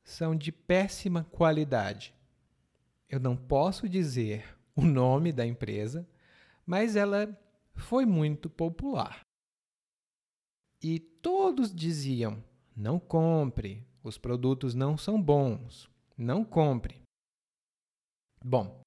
são 0.05 0.37
de 0.37 0.53
péssima 0.53 1.25
qualidade. 1.25 2.18
Eu 3.09 3.19
não 3.19 3.37
posso 3.37 3.89
dizer 3.89 4.59
o 4.77 4.83
nome 4.83 5.33
da 5.33 5.47
empresa, 5.47 6.09
mas 6.67 6.95
ela 6.95 7.37
foi 7.75 8.05
muito 8.05 8.51
popular. 8.51 9.23
E 10.83 11.01
todos 11.01 11.75
diziam: 11.75 12.43
não 12.77 13.01
compre, 13.01 13.87
os 14.03 14.19
produtos 14.19 14.75
não 14.75 14.97
são 14.97 15.21
bons, 15.21 15.91
não 16.17 16.45
compre. 16.45 17.01
Bom, 18.45 18.81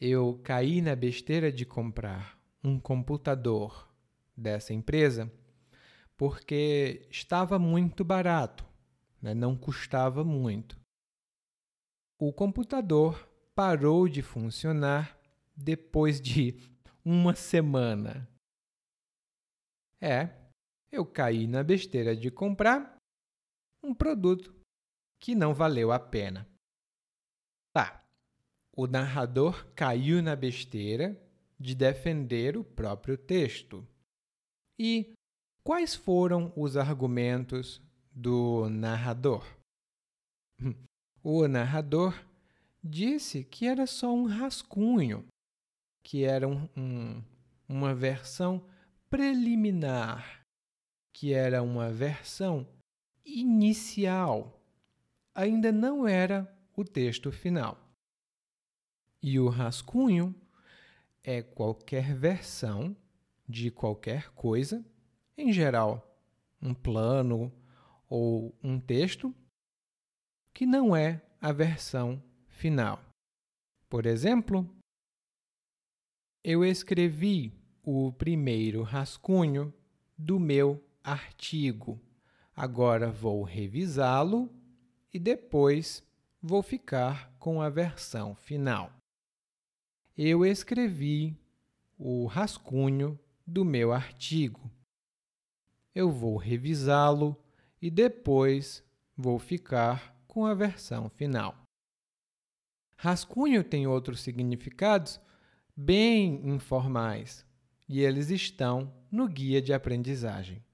eu 0.00 0.40
caí 0.42 0.80
na 0.80 0.96
besteira 0.96 1.52
de 1.52 1.64
comprar 1.64 2.38
um 2.64 2.80
computador 2.80 3.88
dessa 4.36 4.74
empresa 4.74 5.30
porque 6.16 7.06
estava 7.10 7.58
muito 7.58 8.04
barato, 8.04 8.64
né? 9.20 9.34
não 9.34 9.56
custava 9.56 10.24
muito. 10.24 10.78
O 12.18 12.32
computador 12.32 13.28
parou 13.56 14.06
de 14.06 14.20
funcionar 14.20 15.18
depois 15.56 16.20
de 16.20 16.54
uma 17.02 17.34
semana. 17.34 18.28
É, 19.98 20.28
eu 20.92 21.06
caí 21.06 21.46
na 21.46 21.62
besteira 21.62 22.14
de 22.14 22.30
comprar 22.30 22.98
um 23.82 23.94
produto 23.94 24.54
que 25.18 25.34
não 25.34 25.54
valeu 25.54 25.90
a 25.90 25.98
pena. 25.98 26.46
Tá, 27.72 28.04
o 28.76 28.86
narrador 28.86 29.66
caiu 29.74 30.22
na 30.22 30.36
besteira 30.36 31.18
de 31.58 31.74
defender 31.74 32.58
o 32.58 32.62
próprio 32.62 33.16
texto. 33.16 33.88
E 34.78 35.14
quais 35.64 35.94
foram 35.94 36.52
os 36.54 36.76
argumentos 36.76 37.80
do 38.12 38.68
narrador? 38.68 39.46
O 41.22 41.48
narrador 41.48 42.14
disse 42.86 43.44
que 43.44 43.66
era 43.66 43.86
só 43.86 44.14
um 44.14 44.26
rascunho, 44.26 45.26
que 46.02 46.24
era 46.24 46.46
um, 46.46 46.68
um, 46.76 47.22
uma 47.68 47.94
versão 47.94 48.64
preliminar, 49.10 50.42
que 51.12 51.34
era 51.34 51.62
uma 51.62 51.90
versão 51.90 52.66
inicial, 53.24 54.62
ainda 55.34 55.72
não 55.72 56.06
era 56.06 56.50
o 56.76 56.84
texto 56.84 57.32
final. 57.32 57.78
E 59.20 59.40
o 59.40 59.48
rascunho 59.48 60.34
é 61.24 61.42
qualquer 61.42 62.14
versão 62.14 62.96
de 63.48 63.70
qualquer 63.70 64.30
coisa, 64.32 64.84
em 65.36 65.52
geral, 65.52 66.16
um 66.62 66.72
plano 66.72 67.52
ou 68.08 68.56
um 68.62 68.78
texto, 68.78 69.34
que 70.54 70.64
não 70.64 70.94
é 70.94 71.20
a 71.40 71.52
versão 71.52 72.22
final. 72.56 72.98
Por 73.88 74.06
exemplo, 74.06 74.68
eu 76.42 76.64
escrevi 76.64 77.52
o 77.84 78.10
primeiro 78.12 78.82
rascunho 78.82 79.72
do 80.16 80.40
meu 80.40 80.82
artigo. 81.04 82.00
Agora 82.54 83.12
vou 83.12 83.42
revisá-lo 83.42 84.50
e 85.12 85.18
depois 85.18 86.02
vou 86.42 86.62
ficar 86.62 87.30
com 87.38 87.60
a 87.60 87.68
versão 87.68 88.34
final. 88.34 88.90
Eu 90.16 90.44
escrevi 90.44 91.38
o 91.98 92.24
rascunho 92.26 93.18
do 93.46 93.64
meu 93.64 93.92
artigo. 93.92 94.70
Eu 95.94 96.10
vou 96.10 96.36
revisá-lo 96.36 97.36
e 97.80 97.90
depois 97.90 98.82
vou 99.14 99.38
ficar 99.38 100.16
com 100.26 100.46
a 100.46 100.54
versão 100.54 101.10
final. 101.10 101.65
Rascunho 102.96 103.62
tem 103.62 103.86
outros 103.86 104.20
significados 104.20 105.20
bem 105.76 106.48
informais 106.48 107.44
e 107.88 108.00
eles 108.00 108.30
estão 108.30 108.92
no 109.10 109.28
guia 109.28 109.60
de 109.60 109.72
aprendizagem. 109.72 110.64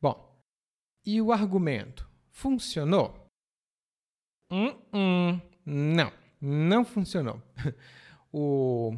Bom, 0.00 0.40
e 1.04 1.20
o 1.20 1.32
argumento? 1.32 2.08
Funcionou? 2.30 3.28
Hum, 4.50 4.76
hum, 4.92 5.40
não, 5.64 6.12
não 6.40 6.84
funcionou. 6.84 7.42
O 8.34 8.96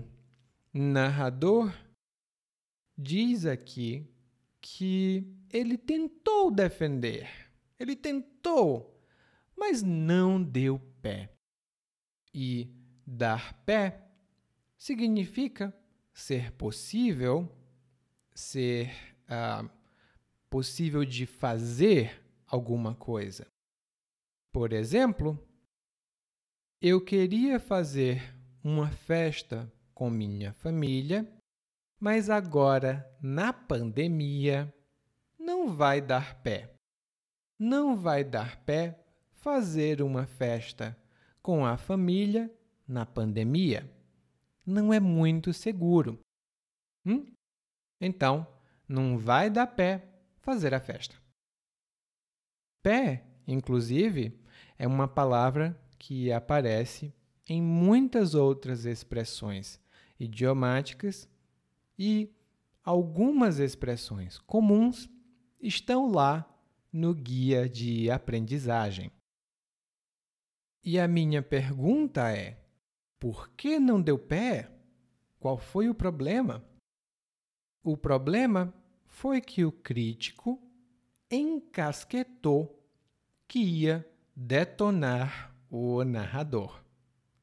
narrador 0.72 1.74
diz 2.96 3.44
aqui 3.46 4.08
que 4.60 5.26
ele 5.52 5.76
tentou 5.76 6.52
defender, 6.52 7.28
ele 7.76 7.96
tentou, 7.96 9.04
mas 9.56 9.82
não 9.82 10.40
deu 10.40 10.78
pé. 11.02 11.33
E 12.34 12.68
dar 13.06 13.54
pé 13.64 14.02
significa 14.76 15.72
ser 16.12 16.52
possível, 16.52 17.48
ser 18.34 18.90
uh, 19.24 19.70
possível 20.50 21.04
de 21.04 21.26
fazer 21.26 22.22
alguma 22.46 22.94
coisa. 22.94 23.46
Por 24.52 24.72
exemplo, 24.72 25.38
eu 26.80 27.00
queria 27.00 27.58
fazer 27.58 28.22
uma 28.62 28.90
festa 28.90 29.72
com 29.94 30.10
minha 30.10 30.52
família, 30.52 31.28
mas 31.98 32.28
agora, 32.28 33.08
na 33.22 33.52
pandemia, 33.52 34.72
não 35.38 35.74
vai 35.74 36.00
dar 36.00 36.42
pé. 36.42 36.74
Não 37.58 37.96
vai 37.96 38.22
dar 38.22 38.62
pé 38.64 38.98
fazer 39.32 40.02
uma 40.02 40.26
festa 40.26 40.96
com 41.44 41.66
a 41.66 41.76
família 41.76 42.50
na 42.88 43.04
pandemia 43.04 43.86
não 44.64 44.94
é 44.94 44.98
muito 44.98 45.52
seguro. 45.52 46.18
Hum? 47.04 47.26
Então, 48.00 48.46
não 48.88 49.18
vai 49.18 49.50
dar 49.50 49.66
pé 49.66 50.08
fazer 50.40 50.72
a 50.72 50.80
festa. 50.80 51.14
Pé, 52.82 53.26
inclusive, 53.46 54.40
é 54.78 54.86
uma 54.86 55.06
palavra 55.06 55.78
que 55.98 56.32
aparece 56.32 57.12
em 57.46 57.60
muitas 57.60 58.34
outras 58.34 58.86
expressões 58.86 59.78
idiomáticas 60.18 61.28
e 61.98 62.34
algumas 62.82 63.58
expressões 63.58 64.38
comuns 64.38 65.10
estão 65.60 66.10
lá 66.10 66.50
no 66.90 67.12
guia 67.14 67.68
de 67.68 68.10
aprendizagem. 68.10 69.12
E 70.84 71.00
a 71.00 71.08
minha 71.08 71.42
pergunta 71.42 72.30
é: 72.30 72.58
por 73.18 73.48
que 73.50 73.78
não 73.78 74.02
deu 74.02 74.18
pé? 74.18 74.70
Qual 75.40 75.56
foi 75.56 75.88
o 75.88 75.94
problema? 75.94 76.62
O 77.82 77.96
problema 77.96 78.72
foi 79.06 79.40
que 79.40 79.64
o 79.64 79.72
crítico 79.72 80.60
encasquetou 81.30 82.86
que 83.48 83.60
ia 83.60 84.06
detonar 84.36 85.54
o 85.70 86.04
narrador. 86.04 86.82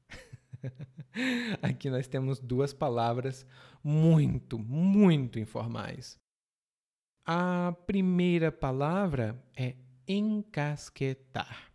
Aqui 1.64 1.90
nós 1.90 2.08
temos 2.08 2.40
duas 2.40 2.74
palavras 2.74 3.46
muito, 3.84 4.60
muito 4.60 5.40
informais. 5.40 6.16
A 7.26 7.76
primeira 7.88 8.52
palavra 8.52 9.44
é 9.56 9.76
encasquetar. 10.08 11.72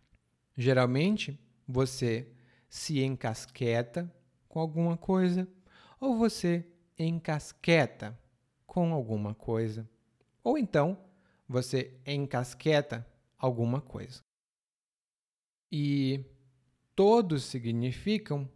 Geralmente, 0.55 1.39
você 1.67 2.31
se 2.69 3.01
encasqueta 3.03 4.11
com 4.47 4.59
alguma 4.59 4.97
coisa 4.97 5.47
ou 5.99 6.17
você 6.17 6.65
encasqueta 6.97 8.17
com 8.65 8.93
alguma 8.93 9.33
coisa. 9.33 9.89
Ou 10.43 10.57
então 10.57 10.97
você 11.47 11.99
encasqueta 12.05 13.05
alguma 13.37 13.81
coisa. 13.81 14.21
E 15.71 16.23
todos 16.95 17.43
significam 17.43 18.49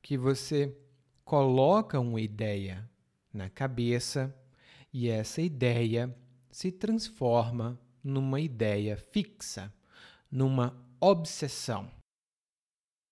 que 0.00 0.16
você 0.16 0.76
coloca 1.24 1.98
uma 2.00 2.20
ideia 2.20 2.88
na 3.32 3.48
cabeça 3.48 4.34
e 4.92 5.08
essa 5.08 5.42
ideia 5.42 6.14
se 6.50 6.70
transforma 6.70 7.78
numa 8.02 8.40
ideia 8.40 8.96
fixa, 8.96 9.72
numa 10.30 10.76
obsessão. 11.00 11.90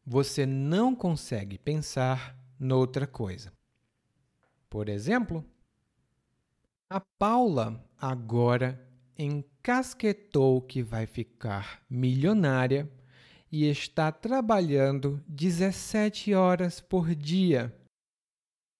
Você 0.04 0.44
não 0.44 0.94
consegue 0.96 1.56
pensar 1.56 2.36
noutra 2.58 3.06
coisa. 3.06 3.52
Por 4.68 4.88
exemplo, 4.88 5.44
a 6.90 7.00
Paula 7.00 7.84
agora 7.96 8.84
encasquetou 9.16 10.60
que 10.60 10.82
vai 10.82 11.06
ficar 11.06 11.82
milionária 11.88 12.90
e 13.50 13.66
está 13.68 14.10
trabalhando 14.10 15.22
17 15.28 16.34
horas 16.34 16.80
por 16.80 17.14
dia. 17.14 17.72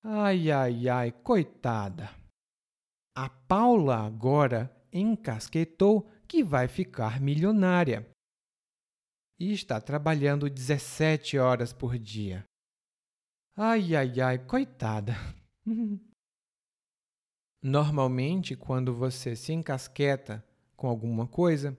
Ai, 0.03 0.51
ai, 0.51 0.89
ai, 0.89 1.13
coitada. 1.13 2.11
A 3.15 3.29
Paula 3.29 4.05
agora 4.05 4.75
encasquetou 4.93 6.11
que 6.27 6.43
vai 6.43 6.67
ficar 6.67 7.21
milionária 7.21 8.12
e 9.39 9.53
está 9.53 9.81
trabalhando 9.81 10.49
17 10.49 11.39
horas 11.39 11.73
por 11.73 11.99
dia. 11.99 12.45
Ai, 13.57 13.95
ai, 13.95 14.21
ai, 14.21 14.39
coitada. 14.39 15.15
Normalmente, 17.63 18.57
quando 18.57 18.95
você 18.95 19.37
se 19.37 19.53
encasqueta 19.53 20.45
com 20.77 20.89
alguma 20.89 21.29
coisa, 21.29 21.79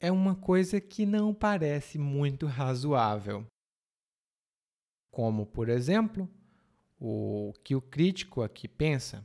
é 0.00 0.10
uma 0.10 0.34
coisa 0.34 0.80
que 0.80 1.04
não 1.04 1.34
parece 1.34 1.98
muito 1.98 2.46
razoável. 2.46 3.46
Como, 5.10 5.46
por 5.46 5.68
exemplo, 5.68 6.28
o 6.98 7.52
que 7.62 7.74
o 7.74 7.82
crítico 7.82 8.42
aqui 8.42 8.66
pensa. 8.66 9.24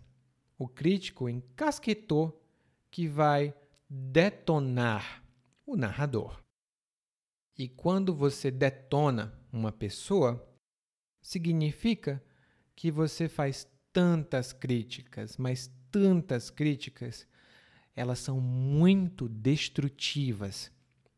O 0.57 0.67
crítico 0.67 1.29
encasquetou 1.29 2.43
que 2.91 3.07
vai 3.07 3.53
detonar 3.89 5.23
o 5.65 5.77
narrador. 5.77 6.41
E 7.59 7.67
quando 7.67 8.15
você 8.15 8.49
detona 8.49 9.37
uma 9.51 9.69
pessoa, 9.69 10.49
significa 11.21 12.23
que 12.73 12.89
você 12.89 13.27
faz 13.27 13.69
tantas 13.91 14.53
críticas, 14.53 15.35
mas 15.35 15.69
tantas 15.91 16.49
críticas, 16.49 17.27
elas 17.93 18.19
são 18.19 18.39
muito 18.39 19.27
destrutivas 19.27 20.71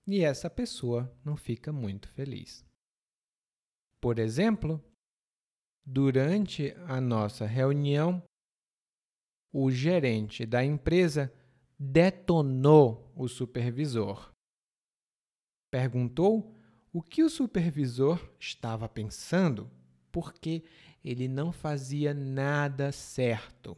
e 0.08 0.24
essa 0.24 0.50
pessoa 0.50 1.16
não 1.24 1.38
fica 1.38 1.72
muito 1.72 2.10
feliz. 2.10 2.66
Por 4.00 4.18
exemplo, 4.18 4.84
durante 5.86 6.74
a 6.88 7.00
nossa 7.00 7.46
reunião, 7.46 8.24
o 9.54 9.70
gerente 9.70 10.44
da 10.44 10.66
empresa 10.66 11.32
detonou 11.78 13.14
o 13.16 13.28
supervisor. 13.28 14.31
Perguntou 15.72 16.54
o 16.92 17.02
que 17.02 17.24
o 17.24 17.30
supervisor 17.30 18.20
estava 18.38 18.90
pensando, 18.90 19.72
porque 20.12 20.66
ele 21.04 21.30
não 21.30 21.54
fazia 21.54 22.14
nada 22.14 22.92
certo. 22.92 23.78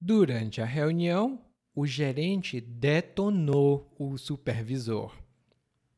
Durante 0.00 0.60
a 0.60 0.64
reunião, 0.64 1.40
o 1.72 1.86
gerente 1.86 2.60
detonou 2.60 3.94
o 3.96 4.18
supervisor. 4.18 5.16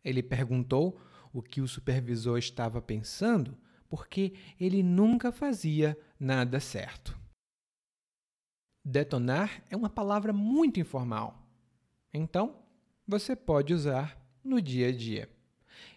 Ele 0.04 0.22
perguntou 0.22 1.00
o 1.32 1.42
que 1.42 1.62
o 1.62 1.66
supervisor 1.66 2.38
estava 2.38 2.82
pensando, 2.82 3.56
porque 3.88 4.34
ele 4.60 4.82
nunca 4.82 5.32
fazia 5.32 5.98
nada 6.20 6.60
certo. 6.60 7.18
Detonar 8.84 9.64
é 9.70 9.76
uma 9.76 9.88
palavra 9.88 10.34
muito 10.34 10.78
informal. 10.78 11.48
Então, 12.12 12.62
você 13.06 13.34
pode 13.34 13.72
usar 13.72 14.22
no 14.44 14.60
dia 14.60 14.88
a 14.88 14.92
dia. 14.92 15.28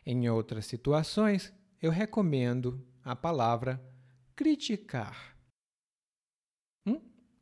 Em 0.05 0.29
outras 0.29 0.65
situações, 0.65 1.53
eu 1.81 1.91
recomendo 1.91 2.81
a 3.03 3.15
palavra 3.15 3.81
criticar. 4.35 5.37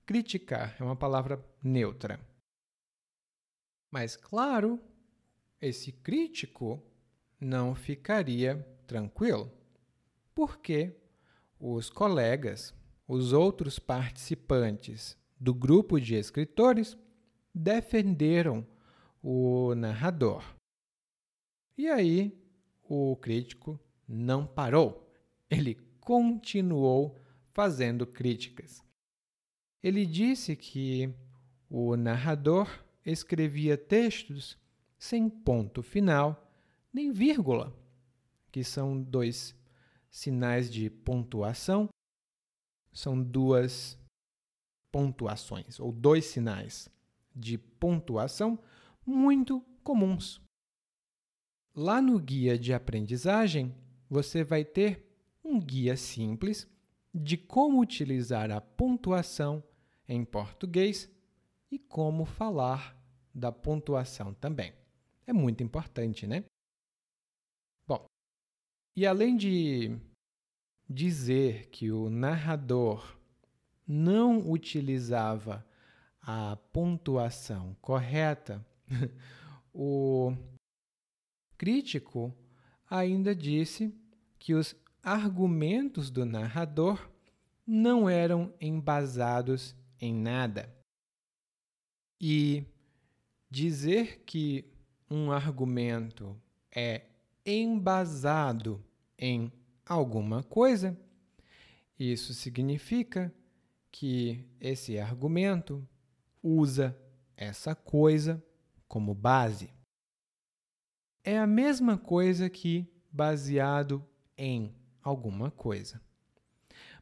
Criticar 0.06 0.76
é 0.80 0.84
uma 0.84 0.96
palavra 0.96 1.44
neutra. 1.64 2.20
Mas, 3.92 4.16
claro, 4.16 4.80
esse 5.60 5.92
crítico 5.92 6.80
não 7.40 7.74
ficaria 7.74 8.58
tranquilo, 8.86 9.52
porque 10.36 10.96
os 11.60 11.90
colegas, 11.90 12.72
os 13.08 13.34
outros 13.34 13.80
participantes 13.80 15.18
do 15.40 15.56
grupo 15.56 16.00
de 16.00 16.14
escritores 16.14 16.96
defenderam 17.54 18.64
o 19.24 19.74
narrador. 19.74 20.55
E 21.78 21.88
aí 21.88 22.38
o 22.84 23.16
crítico 23.18 23.80
não 24.08 24.46
parou, 24.46 25.12
ele 25.50 25.76
continuou 26.00 27.20
fazendo 27.52 28.06
críticas. 28.06 28.84
Ele 29.82 30.06
disse 30.06 30.56
que 30.56 31.14
o 31.70 31.96
narrador 31.96 32.84
escrevia 33.06 33.78
textos 33.78 34.58
sem 34.98 35.30
ponto 35.30 35.84
final 35.84 36.52
nem 36.94 37.12
vírgula, 37.12 37.76
que 38.52 38.64
são 38.64 39.02
dois 39.02 39.54
sinais 40.10 40.72
de 40.72 40.90
pontuação, 40.90 41.90
são 42.94 43.22
duas 43.22 44.00
pontuações, 44.92 45.80
ou 45.80 45.92
dois 45.92 46.26
sinais 46.26 46.88
de 47.36 47.58
pontuação 47.58 48.58
muito 49.06 49.60
comuns. 49.84 50.45
Lá 51.76 52.02
no 52.02 52.18
guia 52.18 52.58
de 52.58 52.74
aprendizagem, 52.74 53.76
você 54.10 54.46
vai 54.46 54.64
ter 54.64 55.06
um 55.44 55.60
guia 55.60 55.98
simples 55.98 56.66
de 57.14 57.36
como 57.36 57.82
utilizar 57.82 58.50
a 58.50 58.62
pontuação 58.62 59.62
em 60.08 60.24
português 60.24 61.12
e 61.70 61.78
como 61.78 62.24
falar 62.24 62.98
da 63.34 63.52
pontuação 63.52 64.34
também. 64.34 64.74
É 65.28 65.34
muito 65.34 65.64
importante, 65.64 66.26
né? 66.26 66.46
Bom, 67.86 68.06
e 68.96 69.06
além 69.06 69.36
de 69.36 70.00
dizer 70.90 71.68
que 71.68 71.92
o 71.92 72.10
narrador 72.10 73.18
não 73.86 74.50
utilizava 74.50 75.66
a 76.22 76.56
pontuação 76.72 77.76
correta, 77.82 78.66
o 79.74 80.34
crítico 81.58 82.34
ainda 82.90 83.36
disse 83.36 83.94
que 84.38 84.54
os 84.54 84.76
argumentos 85.02 86.10
do 86.10 86.26
narrador 86.26 87.10
não 87.66 88.10
eram 88.10 88.54
embasados 88.60 89.76
em 90.00 90.14
nada. 90.14 90.74
E 92.20 92.66
dizer 93.50 94.24
que 94.26 94.66
um 95.10 95.32
argumento 95.32 96.40
é 96.74 97.04
embasado 97.46 98.84
em 99.18 99.52
alguma 99.86 100.44
coisa, 100.44 100.98
isso 101.98 102.34
significa 102.34 103.34
que 103.92 104.46
esse 104.60 105.00
argumento 105.00 105.88
usa 106.44 106.98
essa 107.38 107.74
coisa 107.74 108.44
como 108.88 109.14
base. 109.14 109.70
É 111.28 111.40
a 111.40 111.48
mesma 111.48 111.98
coisa 111.98 112.48
que 112.52 112.88
baseado 113.12 114.08
em 114.38 114.76
alguma 115.02 115.50
coisa. 115.50 116.00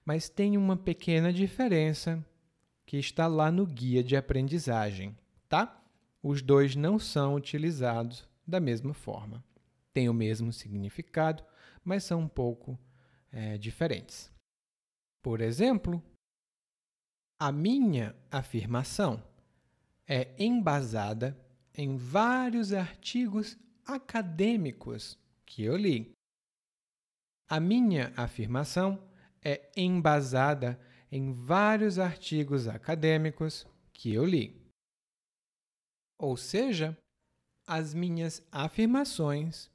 Mas 0.06 0.30
tem 0.30 0.56
uma 0.56 0.78
pequena 0.78 1.34
diferença 1.34 2.26
que 2.86 2.96
está 2.96 3.28
lá 3.28 3.52
no 3.52 3.66
guia 3.66 4.02
de 4.02 4.16
aprendizagem, 4.16 5.14
tá? 5.50 5.84
Os 6.22 6.42
dois 6.42 6.74
não 6.74 6.98
são 6.98 7.36
utilizados 7.36 8.26
da 8.48 8.62
mesma 8.62 8.94
forma. 8.94 9.44
Têm 9.94 10.08
o 10.08 10.14
mesmo 10.14 10.54
significado, 10.54 11.44
mas 11.84 12.06
são 12.06 12.22
um 12.22 12.28
pouco 12.30 12.80
é, 13.30 13.58
diferentes. 13.58 14.32
Por 15.22 15.42
exemplo, 15.42 16.02
a 17.38 17.52
minha 17.52 18.16
afirmação 18.32 19.22
é 20.08 20.34
embasada 20.40 21.38
em 21.76 21.98
vários 21.98 22.72
artigos 22.72 23.58
acadêmicos 23.86 25.18
que 25.46 25.64
eu 25.64 25.76
li. 25.76 26.12
A 27.50 27.60
minha 27.60 28.14
afirmação 28.16 29.02
é 29.42 29.72
embasada 29.76 30.80
em 31.12 31.32
vários 31.32 32.00
artigos 32.00 32.68
acadêmicos 32.68 33.68
que 33.92 34.14
eu 34.14 34.26
li. 34.26 34.60
Ou 36.18 36.36
seja, 36.38 36.98
as 37.68 37.94
minhas 37.94 38.42
afirmações 38.52 39.70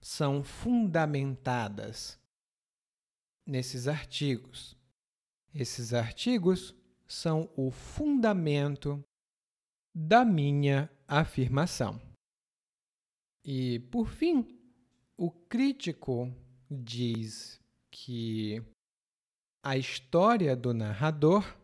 são 0.00 0.42
fundamentadas 0.42 2.18
nesses 3.46 3.86
artigos. 3.86 4.76
Esses 5.54 5.94
artigos 5.94 6.74
são 7.06 7.50
o 7.56 7.70
fundamento 7.70 9.02
da 9.94 10.24
minha 10.24 10.90
afirmação. 11.06 12.05
E, 13.48 13.78
por 13.78 14.08
fim, 14.08 14.44
o 15.16 15.30
crítico 15.30 16.34
diz 16.68 17.60
que 17.92 18.60
a 19.62 19.76
história 19.76 20.56
do 20.56 20.74
narrador 20.74 21.56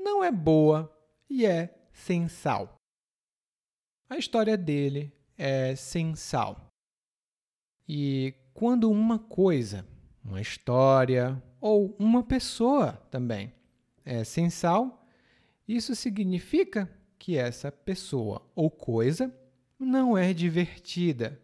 não 0.00 0.24
é 0.24 0.32
boa 0.32 0.90
e 1.28 1.44
é 1.44 1.88
sem 1.92 2.26
sal. 2.26 2.76
A 4.08 4.16
história 4.16 4.56
dele 4.56 5.12
é 5.36 5.76
sem 5.76 6.14
sal. 6.14 6.68
E 7.86 8.32
quando 8.54 8.90
uma 8.90 9.18
coisa, 9.18 9.86
uma 10.24 10.40
história 10.40 11.42
ou 11.60 11.94
uma 11.98 12.22
pessoa 12.22 12.92
também 13.10 13.52
é 14.06 14.24
sem 14.24 14.48
sal, 14.48 15.06
isso 15.68 15.94
significa 15.94 16.90
que 17.18 17.36
essa 17.36 17.70
pessoa 17.70 18.50
ou 18.54 18.70
coisa 18.70 19.30
não 19.78 20.16
é 20.16 20.32
divertida, 20.32 21.40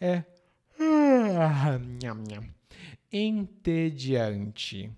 é 0.00 0.24
entediante. 3.12 4.90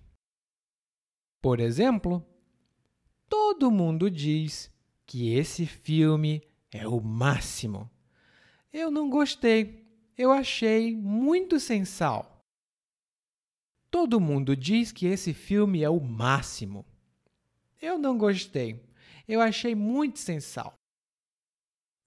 Por 1.40 1.58
exemplo, 1.60 2.24
todo 3.28 3.70
mundo 3.70 4.10
diz 4.10 4.70
que 5.06 5.34
esse 5.34 5.66
filme 5.66 6.42
é 6.70 6.86
o 6.86 7.00
máximo. 7.00 7.90
Eu 8.72 8.90
não 8.90 9.10
gostei. 9.10 9.82
Eu 10.16 10.30
achei 10.30 10.96
muito 10.96 11.58
sem 11.58 11.84
sal. 11.84 12.44
Todo 13.90 14.20
mundo 14.20 14.56
diz 14.56 14.92
que 14.92 15.06
esse 15.06 15.34
filme 15.34 15.82
é 15.82 15.90
o 15.90 16.00
máximo. 16.00 16.86
Eu 17.80 17.98
não 17.98 18.16
gostei. 18.16 18.82
Eu 19.26 19.40
achei 19.40 19.74
muito 19.74 20.18
sem 20.18 20.40
sal. 20.40 20.74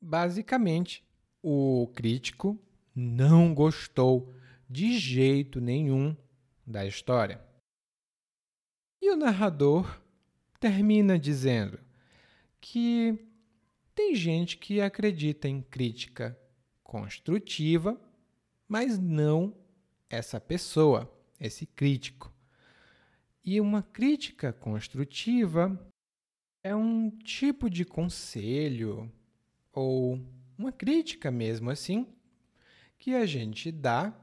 Basicamente, 0.08 1.04
o 1.42 1.92
crítico 1.96 2.62
não 2.94 3.56
gostou 3.56 4.32
de 4.70 5.00
jeito 5.00 5.60
nenhum 5.60 6.16
da 6.64 6.86
história. 6.86 7.44
E 9.02 9.10
o 9.10 9.16
narrador 9.16 10.00
termina 10.60 11.18
dizendo 11.18 11.80
que 12.62 13.18
tem 13.96 14.14
gente 14.14 14.58
que 14.58 14.80
acredita 14.80 15.48
em 15.48 15.60
crítica 15.60 16.40
construtiva, 16.84 18.00
mas 18.68 19.00
não 19.00 19.58
essa 20.08 20.40
pessoa, 20.40 21.12
esse 21.40 21.66
crítico. 21.66 22.32
E 23.44 23.60
uma 23.60 23.82
crítica 23.82 24.54
construtiva 24.54 25.92
é 26.62 26.76
um 26.76 27.10
tipo 27.10 27.72
de 27.72 27.84
conselho 27.84 29.12
ou 29.76 30.20
uma 30.58 30.72
crítica 30.72 31.30
mesmo 31.30 31.70
assim 31.70 32.08
que 32.98 33.14
a 33.14 33.26
gente 33.26 33.72
dá 33.72 34.18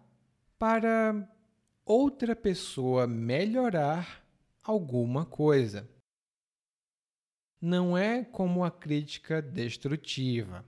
para 0.58 1.28
outra 1.84 2.34
pessoa 2.34 3.06
melhorar 3.06 4.26
alguma 4.64 5.26
coisa. 5.26 5.88
Não 7.60 7.96
é 7.96 8.24
como 8.24 8.64
a 8.64 8.70
crítica 8.70 9.42
destrutiva. 9.42 10.64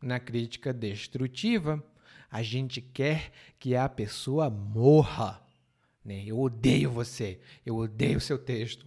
Na 0.00 0.20
crítica 0.20 0.72
destrutiva, 0.72 1.84
a 2.30 2.42
gente 2.42 2.80
quer 2.80 3.32
que 3.58 3.74
a 3.74 3.88
pessoa 3.88 4.48
morra. 4.48 5.44
Né? 6.04 6.24
Eu 6.24 6.38
odeio 6.38 6.90
você, 6.90 7.40
eu 7.66 7.76
odeio 7.76 8.20
seu 8.20 8.38
texto. 8.38 8.86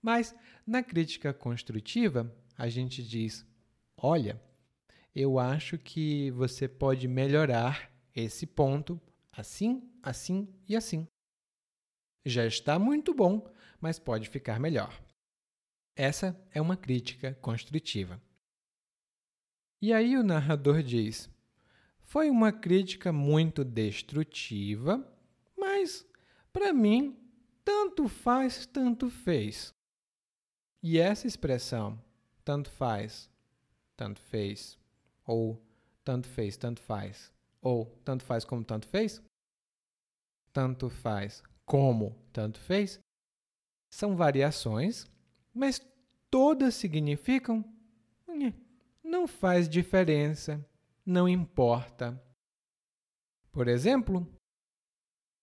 Mas 0.00 0.34
na 0.66 0.82
crítica 0.82 1.34
construtiva, 1.34 2.32
a 2.56 2.68
gente 2.68 3.02
diz: 3.02 3.44
olha, 3.96 4.40
eu 5.14 5.38
acho 5.38 5.78
que 5.78 6.30
você 6.30 6.66
pode 6.66 7.06
melhorar 7.06 7.92
esse 8.14 8.46
ponto 8.46 9.00
assim, 9.32 9.90
assim 10.02 10.48
e 10.68 10.76
assim. 10.76 11.06
Já 12.24 12.46
está 12.46 12.78
muito 12.78 13.12
bom, 13.14 13.50
mas 13.80 13.98
pode 13.98 14.28
ficar 14.28 14.60
melhor. 14.60 14.98
Essa 15.96 16.40
é 16.50 16.60
uma 16.60 16.76
crítica 16.76 17.34
construtiva. 17.34 18.20
E 19.80 19.92
aí 19.92 20.16
o 20.16 20.22
narrador 20.22 20.82
diz: 20.82 21.28
Foi 22.00 22.30
uma 22.30 22.52
crítica 22.52 23.12
muito 23.12 23.64
destrutiva, 23.64 25.06
mas 25.58 26.06
para 26.52 26.72
mim 26.72 27.18
tanto 27.64 28.08
faz, 28.08 28.66
tanto 28.66 29.10
fez. 29.10 29.74
E 30.82 30.98
essa 30.98 31.26
expressão, 31.26 32.02
tanto 32.44 32.70
faz, 32.70 33.30
tanto 33.96 34.20
fez, 34.20 34.78
ou 35.26 35.60
tanto 36.04 36.28
fez, 36.28 36.56
tanto 36.56 36.80
faz, 36.80 37.32
ou 37.60 37.86
tanto 38.04 38.24
faz 38.24 38.44
como 38.44 38.64
tanto 38.64 38.86
fez, 38.88 39.22
tanto 40.52 40.88
faz 40.88 41.42
como 41.64 42.16
tanto 42.32 42.60
fez, 42.60 42.98
são 43.90 44.16
variações, 44.16 45.06
mas 45.54 45.80
todas 46.30 46.74
significam 46.74 47.64
não 49.12 49.28
faz 49.28 49.68
diferença, 49.68 50.64
não 51.04 51.28
importa. 51.28 52.20
Por 53.52 53.68
exemplo, 53.68 54.26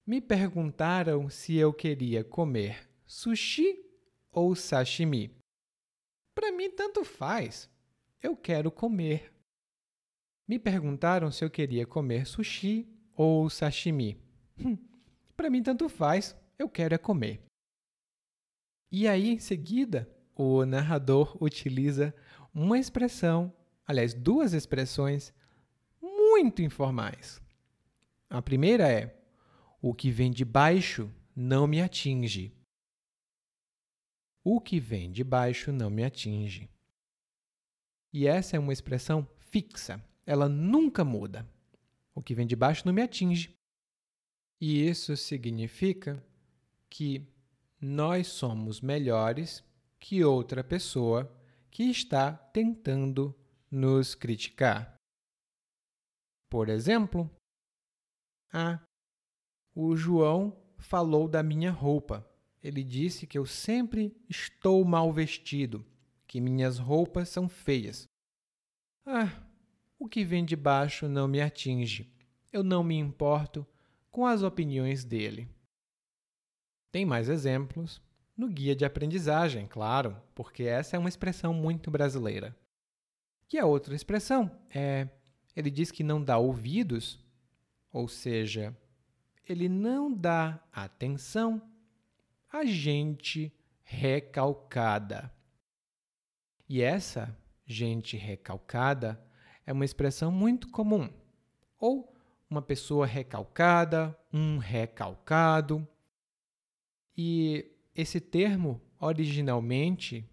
me 0.05 0.19
perguntaram 0.19 1.29
se 1.29 1.55
eu 1.55 1.71
queria 1.71 2.23
comer 2.23 2.89
sushi 3.05 3.85
ou 4.31 4.55
sashimi. 4.55 5.37
Para 6.33 6.51
mim, 6.51 6.71
tanto 6.71 7.05
faz. 7.05 7.69
Eu 8.21 8.35
quero 8.35 8.71
comer. 8.71 9.31
Me 10.49 10.57
perguntaram 10.57 11.31
se 11.31 11.45
eu 11.45 11.49
queria 11.51 11.85
comer 11.85 12.25
sushi 12.25 12.89
ou 13.15 13.51
sashimi. 13.51 14.19
Hum, 14.59 14.75
Para 15.37 15.47
mim, 15.47 15.61
tanto 15.61 15.87
faz, 15.87 16.35
eu 16.57 16.67
quero 16.67 16.95
é 16.95 16.97
comer. 16.97 17.45
E 18.91 19.07
aí, 19.07 19.29
em 19.29 19.37
seguida, 19.37 20.09
o 20.33 20.65
narrador 20.65 21.37
utiliza 21.39 22.15
uma 22.51 22.79
expressão, 22.79 23.53
aliás, 23.85 24.15
duas 24.15 24.53
expressões 24.53 25.31
muito 26.01 26.63
informais. 26.63 27.39
A 28.27 28.41
primeira 28.41 28.91
é: 28.91 29.15
o 29.79 29.93
que 29.93 30.09
vem 30.09 30.31
de 30.31 30.43
baixo 30.43 31.13
não 31.35 31.67
me 31.67 31.79
atinge. 31.79 32.51
O 34.43 34.59
que 34.59 34.79
vem 34.79 35.11
de 35.11 35.23
baixo 35.23 35.71
não 35.71 35.91
me 35.91 36.03
atinge. 36.03 36.67
E 38.11 38.25
essa 38.25 38.55
é 38.55 38.59
uma 38.59 38.73
expressão 38.73 39.29
fixa 39.37 40.03
ela 40.29 40.47
nunca 40.47 41.03
muda. 41.03 41.43
O 42.13 42.21
que 42.21 42.35
vem 42.35 42.45
de 42.45 42.55
baixo 42.55 42.83
não 42.85 42.93
me 42.93 43.01
atinge. 43.01 43.51
E 44.61 44.87
isso 44.87 45.17
significa 45.17 46.23
que 46.87 47.27
nós 47.81 48.27
somos 48.27 48.79
melhores 48.79 49.63
que 49.99 50.23
outra 50.23 50.63
pessoa 50.63 51.35
que 51.71 51.85
está 51.85 52.31
tentando 52.31 53.35
nos 53.71 54.13
criticar. 54.13 54.95
Por 56.47 56.69
exemplo, 56.69 57.27
ah, 58.53 58.79
o 59.73 59.95
João 59.95 60.55
falou 60.77 61.27
da 61.27 61.41
minha 61.41 61.71
roupa. 61.71 62.23
Ele 62.61 62.83
disse 62.83 63.25
que 63.25 63.37
eu 63.37 63.47
sempre 63.47 64.15
estou 64.29 64.85
mal 64.85 65.11
vestido, 65.11 65.83
que 66.27 66.39
minhas 66.39 66.77
roupas 66.77 67.29
são 67.29 67.49
feias. 67.49 68.05
Ah, 69.07 69.48
o 69.99 70.07
que 70.07 70.23
vem 70.23 70.45
de 70.45 70.55
baixo 70.55 71.09
não 71.09 71.27
me 71.27 71.41
atinge. 71.41 72.09
Eu 72.51 72.63
não 72.63 72.83
me 72.83 72.95
importo 72.95 73.67
com 74.09 74.25
as 74.25 74.41
opiniões 74.41 75.03
dele. 75.03 75.47
Tem 76.91 77.05
mais 77.05 77.27
exemplos 77.27 78.01
no 78.35 78.47
guia 78.47 78.75
de 78.75 78.85
aprendizagem, 78.85 79.67
claro, 79.67 80.15
porque 80.33 80.63
essa 80.63 80.95
é 80.95 80.99
uma 80.99 81.09
expressão 81.09 81.53
muito 81.53 81.91
brasileira. 81.91 82.55
E 83.51 83.59
a 83.59 83.65
outra 83.65 83.93
expressão 83.93 84.49
é: 84.73 85.09
ele 85.55 85.69
diz 85.69 85.91
que 85.91 86.03
não 86.03 86.23
dá 86.23 86.37
ouvidos, 86.37 87.19
ou 87.91 88.07
seja, 88.07 88.75
ele 89.47 89.67
não 89.67 90.11
dá 90.11 90.63
atenção 90.71 91.61
a 92.51 92.63
gente 92.65 93.53
recalcada. 93.83 95.31
E 96.67 96.81
essa 96.81 97.35
gente 97.65 98.15
recalcada 98.15 99.21
é 99.69 99.71
uma 99.71 99.85
expressão 99.85 100.31
muito 100.31 100.67
comum. 100.69 101.07
Ou 101.79 102.11
uma 102.49 102.59
pessoa 102.59 103.05
recalcada, 103.05 104.17
um 104.33 104.57
recalcado. 104.57 105.87
E 107.15 107.71
esse 107.93 108.19
termo 108.19 108.81
originalmente 108.99 110.27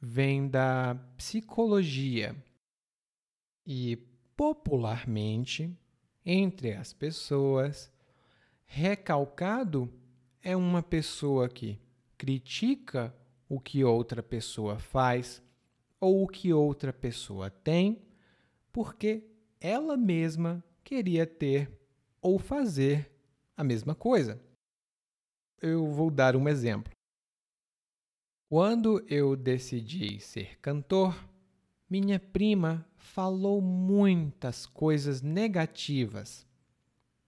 vem 0.00 0.48
da 0.48 0.98
psicologia 1.14 2.34
e 3.66 3.98
popularmente 4.34 5.70
entre 6.24 6.72
as 6.72 6.94
pessoas. 6.94 7.92
Recalcado 8.64 9.92
é 10.40 10.56
uma 10.56 10.82
pessoa 10.82 11.50
que 11.50 11.78
critica 12.16 13.14
o 13.46 13.60
que 13.60 13.84
outra 13.84 14.22
pessoa 14.22 14.78
faz 14.78 15.42
ou 16.00 16.24
o 16.24 16.26
que 16.26 16.50
outra 16.50 16.94
pessoa 16.94 17.50
tem, 17.50 18.02
porque 18.74 19.22
ela 19.60 19.96
mesma 19.96 20.62
queria 20.82 21.24
ter 21.24 21.70
ou 22.20 22.40
fazer 22.40 23.08
a 23.56 23.62
mesma 23.62 23.94
coisa. 23.94 24.42
Eu 25.62 25.86
vou 25.92 26.10
dar 26.10 26.34
um 26.34 26.48
exemplo. 26.48 26.92
Quando 28.48 29.04
eu 29.08 29.36
decidi 29.36 30.18
ser 30.18 30.58
cantor, 30.58 31.14
minha 31.88 32.18
prima 32.18 32.84
falou 32.96 33.62
muitas 33.62 34.66
coisas 34.66 35.22
negativas. 35.22 36.44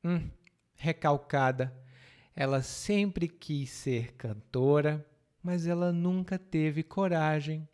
Hum, 0.02 0.28
recalcada, 0.74 1.72
ela 2.34 2.60
sempre 2.60 3.28
quis 3.28 3.70
ser 3.70 4.14
cantora, 4.14 5.06
mas 5.40 5.64
ela 5.68 5.92
nunca 5.92 6.40
teve 6.40 6.82
coragem. 6.82 7.68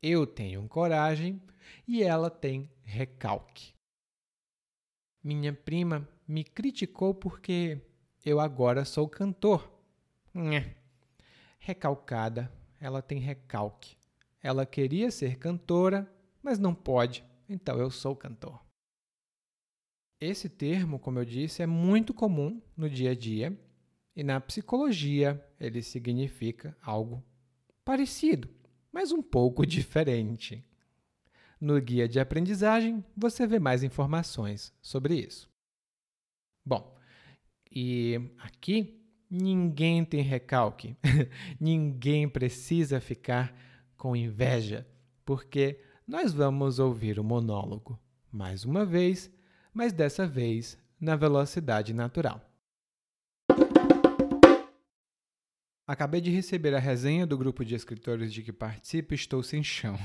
Eu 0.00 0.26
tenho 0.26 0.68
coragem 0.68 1.42
e 1.86 2.02
ela 2.02 2.30
tem 2.30 2.70
recalque. 2.84 3.74
Minha 5.22 5.52
prima 5.52 6.08
me 6.26 6.44
criticou 6.44 7.12
porque 7.12 7.80
eu 8.24 8.38
agora 8.38 8.84
sou 8.84 9.08
cantor. 9.08 9.68
Recalcada, 11.58 12.52
ela 12.80 13.02
tem 13.02 13.18
recalque. 13.18 13.96
Ela 14.40 14.64
queria 14.64 15.10
ser 15.10 15.36
cantora, 15.36 16.08
mas 16.40 16.58
não 16.58 16.74
pode, 16.74 17.24
então 17.48 17.78
eu 17.78 17.90
sou 17.90 18.14
cantor. 18.14 18.64
Esse 20.20 20.48
termo, 20.48 20.98
como 20.98 21.18
eu 21.18 21.24
disse, 21.24 21.62
é 21.62 21.66
muito 21.66 22.14
comum 22.14 22.62
no 22.76 22.88
dia 22.88 23.10
a 23.10 23.14
dia 23.14 23.58
e 24.14 24.22
na 24.22 24.40
psicologia 24.40 25.44
ele 25.60 25.82
significa 25.82 26.76
algo 26.82 27.22
parecido, 27.84 28.48
mas 28.98 29.12
um 29.12 29.22
pouco 29.22 29.64
diferente. 29.64 30.64
No 31.60 31.80
guia 31.80 32.08
de 32.08 32.18
aprendizagem 32.18 33.04
você 33.16 33.46
vê 33.46 33.60
mais 33.60 33.84
informações 33.84 34.74
sobre 34.82 35.14
isso. 35.14 35.48
Bom, 36.66 36.98
e 37.70 38.20
aqui 38.40 39.00
ninguém 39.30 40.04
tem 40.04 40.20
recalque, 40.20 40.96
ninguém 41.60 42.28
precisa 42.28 42.98
ficar 42.98 43.56
com 43.96 44.16
inveja, 44.16 44.84
porque 45.24 45.80
nós 46.04 46.32
vamos 46.32 46.80
ouvir 46.80 47.20
o 47.20 47.24
monólogo 47.24 47.96
mais 48.32 48.64
uma 48.64 48.84
vez, 48.84 49.30
mas 49.72 49.92
dessa 49.92 50.26
vez 50.26 50.76
na 51.00 51.14
velocidade 51.14 51.94
natural. 51.94 52.47
Acabei 55.88 56.20
de 56.20 56.30
receber 56.30 56.74
a 56.74 56.78
resenha 56.78 57.26
do 57.26 57.38
grupo 57.38 57.64
de 57.64 57.74
escritores 57.74 58.30
de 58.30 58.42
que 58.42 58.52
participo 58.52 59.14
e 59.14 59.16
estou 59.16 59.42
sem 59.42 59.64
chão. 59.64 59.98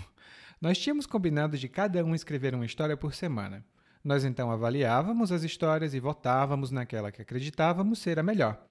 Nós 0.61 0.77
tínhamos 0.77 1.05
combinado 1.05 1.57
de 1.57 1.67
cada 1.67 2.01
um 2.05 2.15
escrever 2.15 2.55
uma 2.55 2.65
história 2.65 2.95
por 2.95 3.13
semana. 3.13 3.65
Nós 4.01 4.23
então 4.23 4.49
avaliávamos 4.49 5.29
as 5.29 5.43
histórias 5.43 5.93
e 5.93 5.99
votávamos 5.99 6.71
naquela 6.71 7.11
que 7.11 7.21
acreditávamos 7.21 7.99
ser 7.99 8.17
a 8.17 8.23
melhor. 8.23 8.65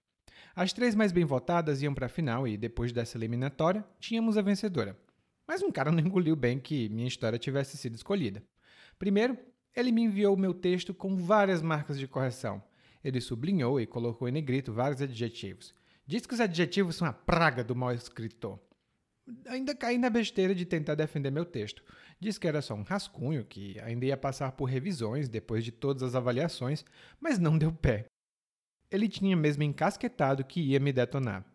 As 0.57 0.73
três 0.73 0.95
mais 0.95 1.13
bem 1.13 1.27
votadas 1.27 1.83
iam 1.83 1.93
para 1.93 2.07
a 2.07 2.09
final 2.09 2.49
e, 2.49 2.57
depois 2.57 2.93
dessa 2.93 3.19
eliminatória, 3.19 3.85
tínhamos 4.01 4.39
a 4.39 4.43
vencedora. 4.43 4.97
Mas 5.47 5.63
um 5.63 5.71
cara 5.71 5.93
não 5.93 6.01
engoliu 6.01 6.35
bem 6.35 6.59
que 6.59 6.89
minha 6.89 7.09
história 7.09 7.39
tivesse 7.39 7.77
sido 7.77 7.95
escolhida. 7.95 8.43
Primeiro, 8.99 9.37
ele 9.77 9.93
me 9.93 10.01
enviou 10.01 10.35
o 10.35 10.41
meu 10.41 10.55
texto 10.55 10.95
com 10.95 11.15
várias 11.15 11.61
marcas 11.61 11.99
de 11.99 12.09
correção. 12.09 12.63
Ele 13.05 13.21
sublinhou 13.21 13.79
e 13.79 13.87
colocou 13.87 14.27
em 14.31 14.33
negrito 14.33 14.73
vários 14.73 15.03
adjetivos. 15.03 15.75
Diz 16.13 16.27
que 16.27 16.35
os 16.35 16.41
adjetivos 16.41 16.97
são 16.97 17.09
a 17.09 17.13
praga 17.15 17.65
do 17.65 17.75
mau 17.75 17.91
escritor. 17.91 18.61
Ainda 19.47 19.75
caí 19.75 19.97
na 19.97 20.11
besteira 20.11 20.55
de 20.55 20.67
tentar 20.67 20.95
defender 20.95 21.31
meu 21.31 21.47
texto. 21.47 21.83
Diz 22.21 22.37
que 22.37 22.47
era 22.47 22.61
só 22.61 22.75
um 22.75 22.83
rascunho, 22.83 23.47
que 23.47 23.81
ainda 23.81 24.05
ia 24.05 24.15
passar 24.15 24.53
por 24.53 24.67
revisões 24.67 25.27
depois 25.27 25.65
de 25.65 25.73
todas 25.73 26.03
as 26.03 26.15
avaliações, 26.15 26.85
mas 27.19 27.39
não 27.39 27.57
deu 27.57 27.73
pé. 27.73 28.05
Ele 28.91 29.09
tinha 29.09 29.35
mesmo 29.35 29.63
encasquetado 29.63 30.45
que 30.45 30.61
ia 30.61 30.79
me 30.79 30.93
detonar. 30.93 31.47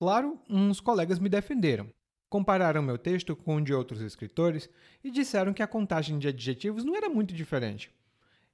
Claro, 0.00 0.40
uns 0.48 0.80
colegas 0.80 1.18
me 1.18 1.28
defenderam. 1.28 1.92
Compararam 2.30 2.80
meu 2.80 2.96
texto 2.96 3.36
com 3.36 3.56
o 3.56 3.60
de 3.60 3.74
outros 3.74 4.00
escritores 4.00 4.66
e 5.04 5.10
disseram 5.10 5.52
que 5.52 5.62
a 5.62 5.68
contagem 5.68 6.18
de 6.18 6.28
adjetivos 6.28 6.86
não 6.86 6.96
era 6.96 7.10
muito 7.10 7.34
diferente. 7.34 7.94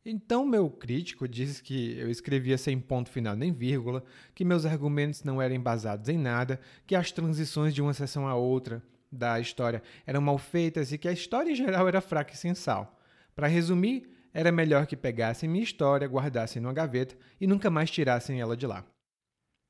Então, 0.05 0.45
meu 0.45 0.69
crítico 0.69 1.29
disse 1.29 1.63
que 1.63 1.97
eu 1.97 2.11
escrevia 2.11 2.59
sem 2.59 2.81
ponto 2.81 3.09
final 3.09 3.37
nem 3.37 3.53
vírgula, 3.53 4.03
que 4.35 4.45
meus 4.45 4.67
argumentos 4.67 5.23
não 5.23 5.41
eram 5.41 5.55
embasados 5.55 6.09
em 6.09 6.19
nada, 6.19 6.61
que 6.87 6.97
as 6.97 7.13
transições 7.13 7.73
de 7.73 7.81
uma 7.81 7.95
seção 7.95 8.27
a 8.27 8.35
outra 8.35 8.83
da 9.11 9.39
história 9.39 9.83
eram 10.05 10.21
mal 10.21 10.39
feitas 10.39 10.91
e 10.91 10.99
que 10.99 11.07
a 11.07 11.13
história 11.13 11.53
em 11.53 11.55
geral 11.55 11.87
era 11.87 12.01
fraca 12.01 12.33
e 12.33 12.37
sem 12.37 12.53
sal. 12.53 12.99
Para 13.35 13.47
resumir, 13.47 14.11
era 14.35 14.51
melhor 14.51 14.87
que 14.87 14.97
pegassem 14.97 15.49
minha 15.49 15.63
história, 15.63 16.09
guardassem 16.09 16.61
numa 16.61 16.73
gaveta 16.73 17.17
e 17.41 17.47
nunca 17.47 17.71
mais 17.71 17.91
tirassem 17.91 18.41
ela 18.41 18.57
de 18.57 18.67
lá. 18.67 18.85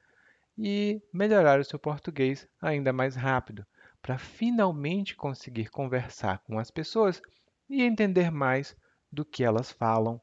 e 0.57 1.01
melhorar 1.11 1.59
o 1.59 1.65
seu 1.65 1.79
português 1.79 2.47
ainda 2.61 2.93
mais 2.93 3.15
rápido 3.15 3.65
para 4.01 4.17
finalmente 4.17 5.15
conseguir 5.15 5.69
conversar 5.69 6.39
com 6.39 6.59
as 6.59 6.71
pessoas 6.71 7.21
e 7.69 7.83
entender 7.83 8.31
mais 8.31 8.75
do 9.11 9.25
que 9.25 9.43
elas 9.43 9.71
falam 9.71 10.21